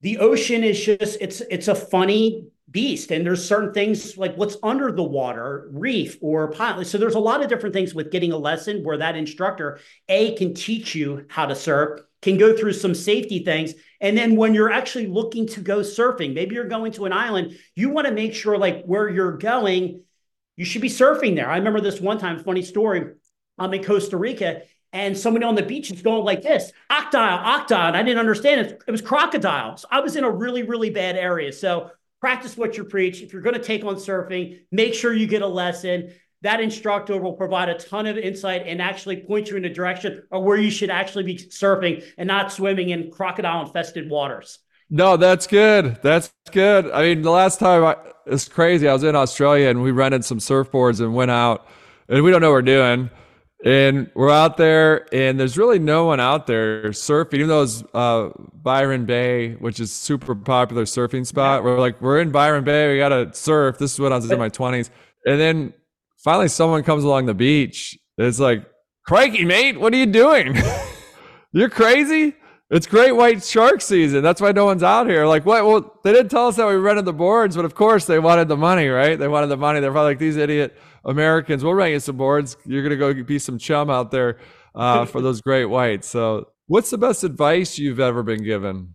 the 0.00 0.18
ocean 0.18 0.64
is 0.64 0.84
just 0.84 1.16
it's 1.20 1.40
it's 1.40 1.68
a 1.68 1.74
funny 1.74 2.46
beast 2.70 3.12
and 3.12 3.24
there's 3.24 3.46
certain 3.46 3.72
things 3.72 4.18
like 4.18 4.34
what's 4.36 4.56
under 4.62 4.90
the 4.90 5.02
water 5.02 5.68
reef 5.70 6.18
or 6.20 6.50
pilot 6.50 6.84
so 6.84 6.98
there's 6.98 7.14
a 7.14 7.20
lot 7.20 7.40
of 7.40 7.48
different 7.48 7.72
things 7.72 7.94
with 7.94 8.10
getting 8.10 8.32
a 8.32 8.36
lesson 8.36 8.82
where 8.82 8.98
that 8.98 9.14
instructor 9.14 9.78
a 10.08 10.34
can 10.34 10.52
teach 10.52 10.92
you 10.92 11.24
how 11.28 11.46
to 11.46 11.54
surf 11.54 12.00
can 12.22 12.36
go 12.36 12.56
through 12.56 12.72
some 12.72 12.92
safety 12.92 13.44
things 13.44 13.74
and 14.00 14.18
then 14.18 14.34
when 14.34 14.52
you're 14.52 14.72
actually 14.72 15.06
looking 15.06 15.46
to 15.46 15.60
go 15.60 15.78
surfing 15.78 16.34
maybe 16.34 16.56
you're 16.56 16.66
going 16.66 16.90
to 16.90 17.04
an 17.04 17.12
island 17.12 17.56
you 17.76 17.88
want 17.90 18.04
to 18.04 18.12
make 18.12 18.34
sure 18.34 18.58
like 18.58 18.84
where 18.84 19.08
you're 19.08 19.36
going 19.36 20.02
you 20.56 20.64
should 20.64 20.80
be 20.80 20.88
surfing 20.88 21.34
there. 21.36 21.50
I 21.50 21.58
remember 21.58 21.80
this 21.80 22.00
one 22.00 22.18
time 22.18 22.42
funny 22.42 22.62
story 22.62 23.12
i'm 23.58 23.72
in 23.72 23.84
costa 23.84 24.16
rica 24.16 24.62
and 24.92 25.16
somebody 25.16 25.44
on 25.44 25.54
the 25.54 25.62
beach 25.62 25.90
is 25.90 26.02
going 26.02 26.24
like 26.24 26.42
this 26.42 26.72
octile 26.90 27.42
octile 27.44 27.88
and 27.88 27.96
i 27.96 28.02
didn't 28.02 28.18
understand 28.18 28.66
it. 28.66 28.82
It 28.86 28.90
was 28.90 29.02
crocodiles. 29.02 29.84
I 29.90 30.00
was 30.00 30.16
in 30.16 30.24
a 30.24 30.30
really 30.30 30.64
really 30.64 30.90
bad 30.90 31.16
area. 31.16 31.52
So 31.52 31.92
practice 32.20 32.56
what 32.56 32.76
you 32.76 32.84
preach. 32.84 33.22
If 33.22 33.32
you're 33.32 33.42
going 33.42 33.54
to 33.54 33.62
take 33.62 33.84
on 33.84 33.96
surfing, 33.96 34.60
make 34.70 34.94
sure 34.94 35.12
you 35.12 35.26
get 35.26 35.42
a 35.42 35.46
lesson. 35.46 36.12
That 36.42 36.60
instructor 36.60 37.20
will 37.20 37.32
provide 37.32 37.68
a 37.68 37.78
ton 37.78 38.06
of 38.06 38.18
insight 38.18 38.64
and 38.66 38.80
actually 38.80 39.18
point 39.22 39.50
you 39.50 39.56
in 39.56 39.64
a 39.64 39.72
direction 39.72 40.22
of 40.30 40.42
where 40.42 40.58
you 40.58 40.70
should 40.70 40.90
actually 40.90 41.24
be 41.24 41.36
surfing 41.36 42.04
and 42.18 42.26
not 42.26 42.52
swimming 42.52 42.90
in 42.90 43.10
crocodile 43.10 43.66
infested 43.66 44.08
waters. 44.08 44.58
No, 44.88 45.16
that's 45.16 45.46
good. 45.46 45.98
That's 46.02 46.32
good. 46.52 46.90
I 46.92 47.02
mean, 47.02 47.22
the 47.22 47.30
last 47.30 47.58
time 47.58 47.84
I, 47.84 47.96
it's 48.26 48.48
crazy. 48.48 48.86
I 48.86 48.92
was 48.92 49.02
in 49.02 49.16
Australia 49.16 49.68
and 49.68 49.82
we 49.82 49.90
rented 49.90 50.24
some 50.24 50.38
surfboards 50.38 51.00
and 51.00 51.14
went 51.14 51.30
out, 51.30 51.66
and 52.08 52.22
we 52.22 52.30
don't 52.30 52.40
know 52.40 52.50
what 52.50 52.54
we're 52.54 52.62
doing. 52.62 53.10
And 53.66 54.08
we're 54.14 54.30
out 54.30 54.56
there, 54.58 55.12
and 55.12 55.40
there's 55.40 55.58
really 55.58 55.80
no 55.80 56.04
one 56.04 56.20
out 56.20 56.46
there 56.46 56.84
surfing, 56.90 57.34
even 57.34 57.48
though 57.48 57.64
it's 57.64 57.82
uh, 57.94 58.28
Byron 58.62 59.06
Bay, 59.06 59.54
which 59.54 59.80
is 59.80 59.90
super 59.90 60.36
popular 60.36 60.84
surfing 60.84 61.26
spot. 61.26 61.64
We're 61.64 61.80
like, 61.80 62.00
we're 62.00 62.20
in 62.20 62.30
Byron 62.30 62.62
Bay, 62.62 62.92
we 62.92 62.98
gotta 62.98 63.34
surf. 63.34 63.76
This 63.76 63.94
is 63.94 63.98
when 63.98 64.12
I 64.12 64.16
was 64.16 64.30
in 64.30 64.38
my 64.38 64.50
20s. 64.50 64.90
And 65.26 65.40
then 65.40 65.74
finally, 66.18 66.46
someone 66.46 66.84
comes 66.84 67.02
along 67.02 67.26
the 67.26 67.34
beach. 67.34 67.98
It's 68.18 68.38
like, 68.38 68.64
crikey, 69.04 69.44
mate, 69.44 69.80
what 69.80 69.92
are 69.92 69.96
you 69.96 70.06
doing? 70.06 70.56
You're 71.52 71.68
crazy. 71.68 72.36
It's 72.70 72.86
great 72.86 73.16
white 73.16 73.42
shark 73.42 73.80
season. 73.80 74.22
That's 74.22 74.40
why 74.40 74.52
no 74.52 74.64
one's 74.64 74.84
out 74.84 75.08
here. 75.08 75.26
Like, 75.26 75.44
what? 75.44 75.64
Well, 75.64 76.00
they 76.04 76.12
didn't 76.12 76.30
tell 76.30 76.46
us 76.46 76.54
that 76.56 76.68
we 76.68 76.74
rented 76.74 77.04
the 77.04 77.12
boards, 77.12 77.56
but 77.56 77.64
of 77.64 77.74
course 77.74 78.04
they 78.04 78.20
wanted 78.20 78.46
the 78.46 78.56
money, 78.56 78.86
right? 78.86 79.18
They 79.18 79.26
wanted 79.26 79.48
the 79.48 79.56
money. 79.56 79.80
They're 79.80 79.90
probably 79.90 80.12
like, 80.12 80.18
these 80.20 80.36
idiot 80.36 80.76
Americans, 81.06 81.64
we'll 81.64 81.74
rent 81.74 81.92
you 81.92 82.00
some 82.00 82.16
boards. 82.16 82.56
You're 82.66 82.82
going 82.82 82.90
to 82.90 82.96
go 82.96 83.24
be 83.24 83.38
some 83.38 83.58
chum 83.58 83.88
out 83.88 84.10
there 84.10 84.38
uh, 84.74 85.06
for 85.06 85.22
those 85.22 85.40
great 85.40 85.66
whites. 85.66 86.08
So, 86.08 86.50
what's 86.66 86.90
the 86.90 86.98
best 86.98 87.24
advice 87.24 87.78
you've 87.78 88.00
ever 88.00 88.22
been 88.22 88.42
given? 88.42 88.94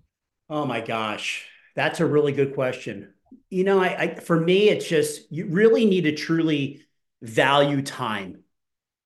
Oh 0.49 0.65
my 0.65 0.81
gosh, 0.81 1.47
that's 1.75 2.01
a 2.01 2.05
really 2.05 2.33
good 2.33 2.53
question. 2.53 3.13
You 3.49 3.63
know, 3.63 3.79
I, 3.79 4.01
I 4.01 4.15
for 4.15 4.39
me, 4.39 4.69
it's 4.69 4.87
just 4.87 5.31
you 5.31 5.47
really 5.47 5.85
need 5.85 6.01
to 6.01 6.15
truly 6.15 6.81
value 7.21 7.81
time. 7.81 8.43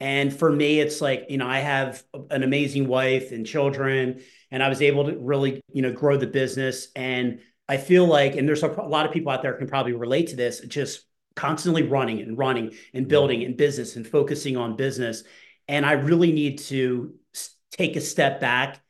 And 0.02 0.38
for 0.38 0.52
me, 0.52 0.82
it's 0.82 1.00
like, 1.00 1.28
you 1.30 1.38
know, 1.38 1.48
I 1.48 1.60
have 1.60 2.04
an 2.30 2.44
amazing 2.44 2.88
wife 2.88 3.32
and 3.32 3.46
children, 3.46 4.22
and 4.52 4.62
I 4.62 4.68
was 4.68 4.82
able 4.82 5.06
to 5.06 5.18
really, 5.18 5.62
you 5.72 5.82
know, 5.82 5.94
grow 5.94 6.18
the 6.18 6.28
business. 6.28 6.90
And 6.96 7.40
I 7.70 7.78
feel 7.78 8.06
like, 8.06 8.36
and 8.36 8.48
there's 8.48 8.64
a, 8.64 8.70
a 8.70 8.90
lot 8.90 9.06
of 9.06 9.14
people 9.14 9.32
out 9.32 9.42
there 9.42 9.54
can 9.54 9.68
probably 9.68 9.94
relate 9.94 10.28
to 10.30 10.36
this, 10.36 10.60
just 10.62 11.06
constantly 11.36 11.84
running 11.84 12.22
and 12.22 12.38
running 12.38 12.74
and 12.94 13.08
building 13.08 13.44
and 13.44 13.58
business 13.58 13.96
and 13.96 14.08
focusing 14.08 14.58
on 14.58 14.76
business. 14.76 15.24
And 15.68 15.86
I 15.86 15.94
really 15.94 16.32
need 16.32 16.60
to 16.60 17.14
take 17.72 17.96
a 17.96 18.02
step 18.02 18.40
back 18.40 18.82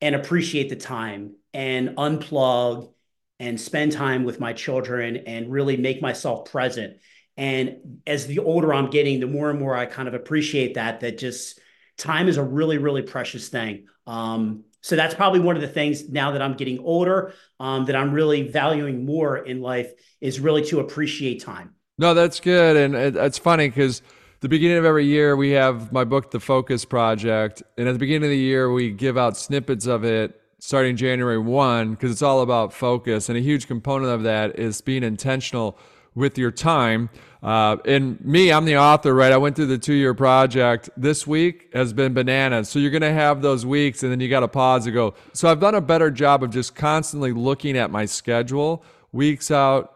and 0.00 0.14
appreciate 0.14 0.68
the 0.68 0.76
time 0.76 1.36
and 1.52 1.90
unplug 1.90 2.92
and 3.38 3.60
spend 3.60 3.92
time 3.92 4.24
with 4.24 4.40
my 4.40 4.52
children 4.52 5.16
and 5.16 5.50
really 5.50 5.76
make 5.76 6.02
myself 6.02 6.50
present. 6.50 6.98
And 7.36 8.00
as 8.06 8.26
the 8.26 8.40
older 8.40 8.72
I'm 8.72 8.90
getting, 8.90 9.20
the 9.20 9.26
more 9.26 9.50
and 9.50 9.58
more 9.58 9.76
I 9.76 9.86
kind 9.86 10.08
of 10.08 10.14
appreciate 10.14 10.74
that, 10.74 11.00
that 11.00 11.18
just 11.18 11.58
time 11.96 12.28
is 12.28 12.36
a 12.36 12.42
really, 12.42 12.78
really 12.78 13.02
precious 13.02 13.48
thing. 13.48 13.86
Um, 14.06 14.64
so 14.82 14.96
that's 14.96 15.14
probably 15.14 15.40
one 15.40 15.56
of 15.56 15.62
the 15.62 15.68
things 15.68 16.08
now 16.08 16.32
that 16.32 16.42
I'm 16.42 16.54
getting 16.54 16.78
older 16.80 17.32
um, 17.58 17.86
that 17.86 17.96
I'm 17.96 18.12
really 18.12 18.48
valuing 18.48 19.06
more 19.06 19.38
in 19.38 19.60
life 19.60 19.92
is 20.20 20.40
really 20.40 20.64
to 20.66 20.80
appreciate 20.80 21.42
time. 21.42 21.73
No, 21.96 22.12
that's 22.14 22.40
good, 22.40 22.76
and 22.76 22.94
it, 22.94 23.16
it's 23.16 23.38
funny 23.38 23.68
because 23.68 24.02
the 24.44 24.48
beginning 24.50 24.76
of 24.76 24.84
every 24.84 25.06
year, 25.06 25.36
we 25.36 25.52
have 25.52 25.90
my 25.90 26.04
book, 26.04 26.30
The 26.30 26.38
Focus 26.38 26.84
Project. 26.84 27.62
And 27.78 27.88
at 27.88 27.92
the 27.92 27.98
beginning 27.98 28.24
of 28.24 28.30
the 28.30 28.36
year, 28.36 28.70
we 28.70 28.90
give 28.90 29.16
out 29.16 29.38
snippets 29.38 29.86
of 29.86 30.04
it 30.04 30.38
starting 30.58 30.96
January 30.96 31.38
1 31.38 31.92
because 31.92 32.10
it's 32.10 32.20
all 32.20 32.42
about 32.42 32.72
focus. 32.72 33.30
And 33.30 33.38
a 33.38 33.40
huge 33.40 33.66
component 33.66 34.12
of 34.12 34.24
that 34.24 34.58
is 34.58 34.82
being 34.82 35.02
intentional 35.02 35.78
with 36.14 36.36
your 36.36 36.50
time. 36.50 37.08
Uh, 37.42 37.78
and 37.86 38.22
me, 38.22 38.52
I'm 38.52 38.66
the 38.66 38.76
author, 38.76 39.14
right? 39.14 39.32
I 39.32 39.38
went 39.38 39.56
through 39.56 39.68
the 39.68 39.78
two 39.78 39.94
year 39.94 40.12
project. 40.12 40.90
This 40.94 41.26
week 41.26 41.70
has 41.72 41.94
been 41.94 42.12
bananas. 42.12 42.68
So 42.68 42.78
you're 42.78 42.90
going 42.90 43.00
to 43.00 43.12
have 43.12 43.40
those 43.40 43.64
weeks 43.64 44.02
and 44.02 44.12
then 44.12 44.20
you 44.20 44.28
got 44.28 44.40
to 44.40 44.48
pause 44.48 44.84
and 44.84 44.94
go. 44.94 45.14
So 45.32 45.50
I've 45.50 45.60
done 45.60 45.74
a 45.74 45.80
better 45.80 46.10
job 46.10 46.42
of 46.42 46.50
just 46.50 46.74
constantly 46.74 47.32
looking 47.32 47.78
at 47.78 47.90
my 47.90 48.04
schedule, 48.04 48.84
weeks 49.10 49.50
out, 49.50 49.93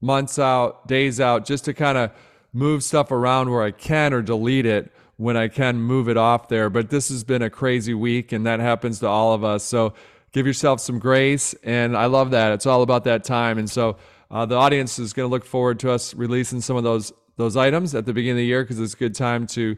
months 0.00 0.38
out, 0.38 0.86
days 0.86 1.20
out, 1.20 1.44
just 1.44 1.64
to 1.66 1.74
kind 1.74 1.98
of 1.98 2.10
move 2.52 2.82
stuff 2.82 3.10
around 3.10 3.50
where 3.50 3.62
I 3.62 3.70
can 3.70 4.12
or 4.12 4.22
delete 4.22 4.66
it 4.66 4.92
when 5.16 5.36
I 5.36 5.48
can 5.48 5.80
move 5.80 6.08
it 6.08 6.16
off 6.16 6.48
there. 6.48 6.70
But 6.70 6.90
this 6.90 7.08
has 7.08 7.24
been 7.24 7.42
a 7.42 7.50
crazy 7.50 7.94
week, 7.94 8.32
and 8.32 8.46
that 8.46 8.60
happens 8.60 9.00
to 9.00 9.08
all 9.08 9.32
of 9.34 9.44
us. 9.44 9.64
So 9.64 9.94
give 10.32 10.46
yourself 10.46 10.80
some 10.80 10.98
grace. 10.98 11.54
And 11.64 11.96
I 11.96 12.06
love 12.06 12.30
that. 12.30 12.52
It's 12.52 12.66
all 12.66 12.82
about 12.82 13.04
that 13.04 13.24
time. 13.24 13.58
And 13.58 13.68
so 13.68 13.96
uh, 14.30 14.46
the 14.46 14.54
audience 14.54 14.98
is 14.98 15.12
going 15.12 15.28
to 15.28 15.30
look 15.30 15.44
forward 15.44 15.80
to 15.80 15.90
us 15.90 16.14
releasing 16.14 16.60
some 16.60 16.76
of 16.76 16.84
those 16.84 17.12
those 17.38 17.56
items 17.56 17.94
at 17.94 18.04
the 18.04 18.12
beginning 18.12 18.32
of 18.32 18.38
the 18.38 18.46
year 18.46 18.64
because 18.64 18.80
it's 18.80 18.94
a 18.94 18.96
good 18.96 19.14
time 19.14 19.46
to 19.46 19.76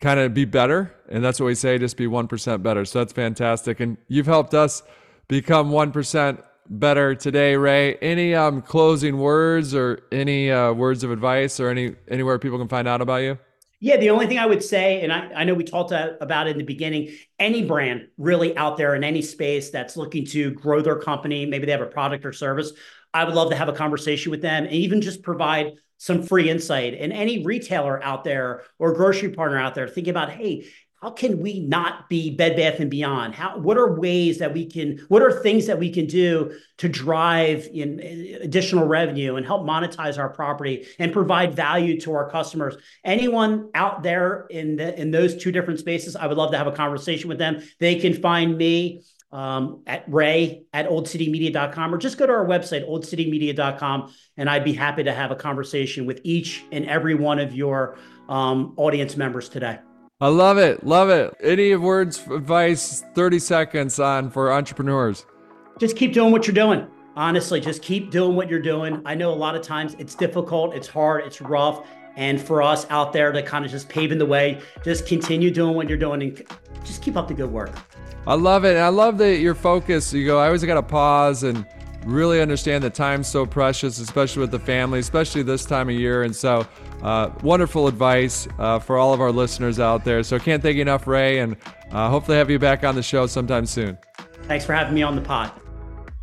kind 0.00 0.20
of 0.20 0.32
be 0.32 0.44
better. 0.44 0.94
And 1.08 1.24
that's 1.24 1.40
what 1.40 1.46
we 1.46 1.54
say, 1.54 1.78
just 1.78 1.96
be 1.96 2.06
1% 2.06 2.62
better. 2.62 2.84
So 2.84 3.00
that's 3.00 3.12
fantastic. 3.12 3.80
And 3.80 3.96
you've 4.06 4.26
helped 4.26 4.54
us 4.54 4.82
become 5.28 5.70
1% 5.70 6.42
better 6.70 7.14
today, 7.14 7.56
Ray. 7.56 7.96
Any 7.96 8.34
um, 8.34 8.62
closing 8.62 9.18
words 9.18 9.74
or 9.74 10.02
any 10.10 10.50
uh, 10.50 10.72
words 10.72 11.04
of 11.04 11.10
advice 11.10 11.60
or 11.60 11.68
any 11.68 11.96
anywhere 12.08 12.38
people 12.38 12.58
can 12.58 12.68
find 12.68 12.88
out 12.88 13.02
about 13.02 13.16
you? 13.16 13.38
Yeah, 13.82 13.96
the 13.96 14.10
only 14.10 14.26
thing 14.26 14.38
I 14.38 14.44
would 14.44 14.62
say, 14.62 15.00
and 15.00 15.10
I, 15.10 15.30
I 15.34 15.44
know 15.44 15.54
we 15.54 15.64
talked 15.64 15.92
about 15.92 16.46
it 16.46 16.50
in 16.50 16.58
the 16.58 16.64
beginning, 16.64 17.16
any 17.38 17.64
brand 17.64 18.08
really 18.18 18.54
out 18.56 18.76
there 18.76 18.94
in 18.94 19.02
any 19.02 19.22
space 19.22 19.70
that's 19.70 19.96
looking 19.96 20.26
to 20.26 20.50
grow 20.50 20.82
their 20.82 20.98
company, 20.98 21.46
maybe 21.46 21.64
they 21.64 21.72
have 21.72 21.80
a 21.80 21.86
product 21.86 22.26
or 22.26 22.32
service, 22.34 22.72
I 23.14 23.24
would 23.24 23.34
love 23.34 23.48
to 23.50 23.56
have 23.56 23.70
a 23.70 23.72
conversation 23.72 24.30
with 24.30 24.42
them 24.42 24.64
and 24.64 24.72
even 24.72 25.00
just 25.00 25.22
provide 25.22 25.72
some 25.96 26.22
free 26.22 26.50
insight. 26.50 26.94
And 26.94 27.10
any 27.10 27.42
retailer 27.42 28.02
out 28.04 28.22
there 28.22 28.64
or 28.78 28.92
grocery 28.92 29.30
partner 29.30 29.58
out 29.58 29.74
there 29.74 29.88
thinking 29.88 30.10
about, 30.10 30.30
hey, 30.30 30.66
how 31.02 31.10
can 31.10 31.40
we 31.40 31.60
not 31.60 32.10
be 32.10 32.30
bed 32.30 32.56
bath 32.56 32.78
and 32.78 32.90
beyond? 32.90 33.34
How 33.34 33.58
what 33.58 33.78
are 33.78 33.94
ways 33.94 34.38
that 34.38 34.52
we 34.52 34.66
can 34.66 34.98
what 35.08 35.22
are 35.22 35.42
things 35.42 35.66
that 35.66 35.78
we 35.78 35.90
can 35.90 36.06
do 36.06 36.52
to 36.78 36.88
drive 36.88 37.68
in 37.72 38.00
additional 38.42 38.86
revenue 38.86 39.36
and 39.36 39.46
help 39.46 39.66
monetize 39.66 40.18
our 40.18 40.28
property 40.28 40.86
and 40.98 41.12
provide 41.12 41.54
value 41.54 41.98
to 42.02 42.12
our 42.12 42.28
customers? 42.28 42.76
Anyone 43.02 43.70
out 43.74 44.02
there 44.02 44.46
in 44.50 44.76
the, 44.76 44.98
in 45.00 45.10
those 45.10 45.36
two 45.36 45.52
different 45.52 45.80
spaces 45.80 46.16
i 46.16 46.26
would 46.26 46.36
love 46.36 46.50
to 46.50 46.58
have 46.58 46.66
a 46.66 46.72
conversation 46.72 47.28
with 47.28 47.38
them. 47.38 47.62
They 47.78 47.96
can 47.96 48.12
find 48.14 48.58
me 48.58 49.02
um, 49.32 49.82
at 49.86 50.04
ray 50.06 50.64
at 50.74 50.88
oldcitymedia.com 50.88 51.94
or 51.94 51.98
just 51.98 52.18
go 52.18 52.26
to 52.26 52.32
our 52.32 52.44
website 52.44 52.88
oldcitymedia.com 52.88 54.12
and 54.36 54.50
i'd 54.50 54.64
be 54.64 54.72
happy 54.72 55.04
to 55.04 55.12
have 55.12 55.30
a 55.30 55.36
conversation 55.36 56.04
with 56.04 56.20
each 56.24 56.64
and 56.72 56.84
every 56.86 57.14
one 57.14 57.38
of 57.38 57.54
your 57.54 57.96
um, 58.28 58.74
audience 58.76 59.16
members 59.16 59.48
today 59.48 59.78
I 60.22 60.28
love 60.28 60.58
it. 60.58 60.84
Love 60.84 61.08
it. 61.08 61.34
Any 61.42 61.74
words, 61.76 62.26
advice, 62.26 63.02
30 63.14 63.38
seconds 63.38 63.98
on 63.98 64.30
for 64.30 64.52
entrepreneurs? 64.52 65.24
Just 65.78 65.96
keep 65.96 66.12
doing 66.12 66.30
what 66.30 66.46
you're 66.46 66.54
doing. 66.54 66.86
Honestly, 67.16 67.58
just 67.58 67.80
keep 67.80 68.10
doing 68.10 68.36
what 68.36 68.50
you're 68.50 68.60
doing. 68.60 69.00
I 69.06 69.14
know 69.14 69.32
a 69.32 69.34
lot 69.34 69.56
of 69.56 69.62
times 69.62 69.96
it's 69.98 70.14
difficult, 70.14 70.74
it's 70.74 70.86
hard, 70.86 71.24
it's 71.24 71.40
rough. 71.40 71.86
And 72.16 72.38
for 72.38 72.62
us 72.62 72.86
out 72.90 73.14
there 73.14 73.32
to 73.32 73.42
kind 73.42 73.64
of 73.64 73.70
just 73.70 73.88
paving 73.88 74.18
the 74.18 74.26
way, 74.26 74.60
just 74.84 75.06
continue 75.06 75.50
doing 75.50 75.74
what 75.74 75.88
you're 75.88 75.96
doing 75.96 76.22
and 76.22 76.46
just 76.84 77.02
keep 77.02 77.16
up 77.16 77.26
the 77.26 77.34
good 77.34 77.50
work. 77.50 77.72
I 78.26 78.34
love 78.34 78.66
it. 78.66 78.76
I 78.76 78.88
love 78.88 79.16
that 79.18 79.38
your 79.38 79.54
focus. 79.54 80.12
You 80.12 80.26
go, 80.26 80.38
I 80.38 80.46
always 80.46 80.62
got 80.62 80.74
to 80.74 80.82
pause 80.82 81.44
and 81.44 81.66
really 82.04 82.42
understand 82.42 82.84
that 82.84 82.94
time's 82.94 83.26
so 83.26 83.46
precious, 83.46 83.98
especially 84.00 84.40
with 84.40 84.50
the 84.50 84.58
family, 84.58 84.98
especially 84.98 85.42
this 85.42 85.64
time 85.64 85.88
of 85.88 85.94
year. 85.94 86.24
And 86.24 86.36
so, 86.36 86.66
uh, 87.02 87.30
wonderful 87.42 87.86
advice 87.86 88.48
uh, 88.58 88.78
for 88.78 88.98
all 88.98 89.12
of 89.12 89.20
our 89.20 89.32
listeners 89.32 89.80
out 89.80 90.04
there. 90.04 90.22
So, 90.22 90.38
can't 90.38 90.62
thank 90.62 90.76
you 90.76 90.82
enough, 90.82 91.06
Ray, 91.06 91.38
and 91.38 91.56
uh, 91.90 92.10
hopefully 92.10 92.38
have 92.38 92.50
you 92.50 92.58
back 92.58 92.84
on 92.84 92.94
the 92.94 93.02
show 93.02 93.26
sometime 93.26 93.66
soon. 93.66 93.98
Thanks 94.44 94.64
for 94.64 94.72
having 94.72 94.94
me 94.94 95.02
on 95.02 95.14
the 95.14 95.22
pod. 95.22 95.52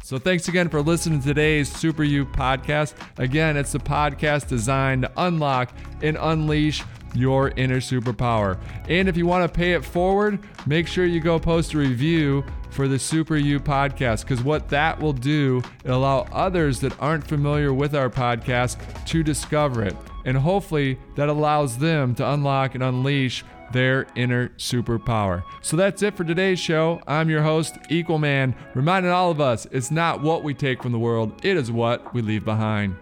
So, 0.04 0.18
thanks 0.18 0.48
again 0.48 0.70
for 0.70 0.82
listening 0.82 1.20
to 1.22 1.28
today's 1.28 1.72
Super 1.72 2.04
You 2.04 2.26
podcast. 2.26 2.94
Again, 3.18 3.58
it's 3.58 3.76
a 3.76 3.80
podcast 3.80 4.48
designed 4.48 5.04
to 5.04 5.12
unlock 5.18 5.72
and 6.02 6.18
unleash 6.20 6.84
your 7.14 7.50
inner 7.56 7.80
superpower. 7.80 8.60
And 8.88 9.10
if 9.10 9.18
you 9.18 9.26
want 9.26 9.52
to 9.52 9.58
pay 9.58 9.74
it 9.74 9.84
forward, 9.84 10.40
make 10.66 10.88
sure 10.88 11.06
you 11.06 11.20
go 11.20 11.40
post 11.40 11.74
a 11.74 11.78
review 11.78 12.44
for 12.70 12.88
the 12.88 13.00
Super 13.00 13.38
You 13.38 13.60
podcast 13.60 14.22
because 14.22 14.44
what 14.44 14.70
that 14.70 15.00
will 15.00 15.14
do, 15.14 15.62
it 15.84 15.90
allow 15.90 16.28
others 16.32 16.80
that 16.82 17.00
aren't 17.02 17.26
familiar 17.26 17.74
with 17.74 17.96
our 17.96 18.10
podcast 18.10 18.78
to 19.08 19.24
discover 19.24 19.84
it. 19.84 19.96
And 20.28 20.38
hopefully 20.38 21.00
that 21.16 21.30
allows 21.30 21.78
them 21.78 22.14
to 22.16 22.32
unlock 22.34 22.76
and 22.76 22.84
unleash 22.84 23.46
their 23.72 24.08
inner 24.16 24.50
superpower. 24.58 25.44
So 25.62 25.78
that's 25.78 26.04
it 26.04 26.16
for 26.16 26.26
today's 26.26 26.60
show. 26.60 27.02
I'm 27.08 27.30
your 27.30 27.42
host, 27.42 27.76
Equalman, 27.90 28.54
reminding 28.76 29.12
all 29.12 29.32
of 29.32 29.40
us 29.40 29.68
it's 29.72 29.90
not 29.90 30.22
what 30.22 30.44
we 30.44 30.54
take 30.54 30.84
from 30.84 30.92
the 30.92 31.00
world, 31.00 31.32
it 31.44 31.56
is 31.56 31.72
what 31.72 32.14
we 32.14 32.22
leave 32.22 32.44
behind. 32.44 32.98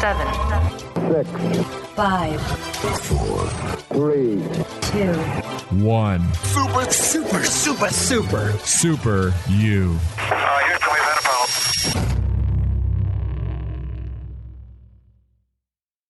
Seven, 0.00 0.26
six, 1.12 1.30
five, 1.94 2.40
four, 3.02 3.46
three, 3.92 4.42
two, 4.90 5.12
One. 5.84 6.32
Super, 6.34 6.90
super, 6.90 7.44
super, 7.44 7.88
super. 7.90 8.52
Super 8.64 9.34
you. 9.48 9.98
Uh, 10.18 10.54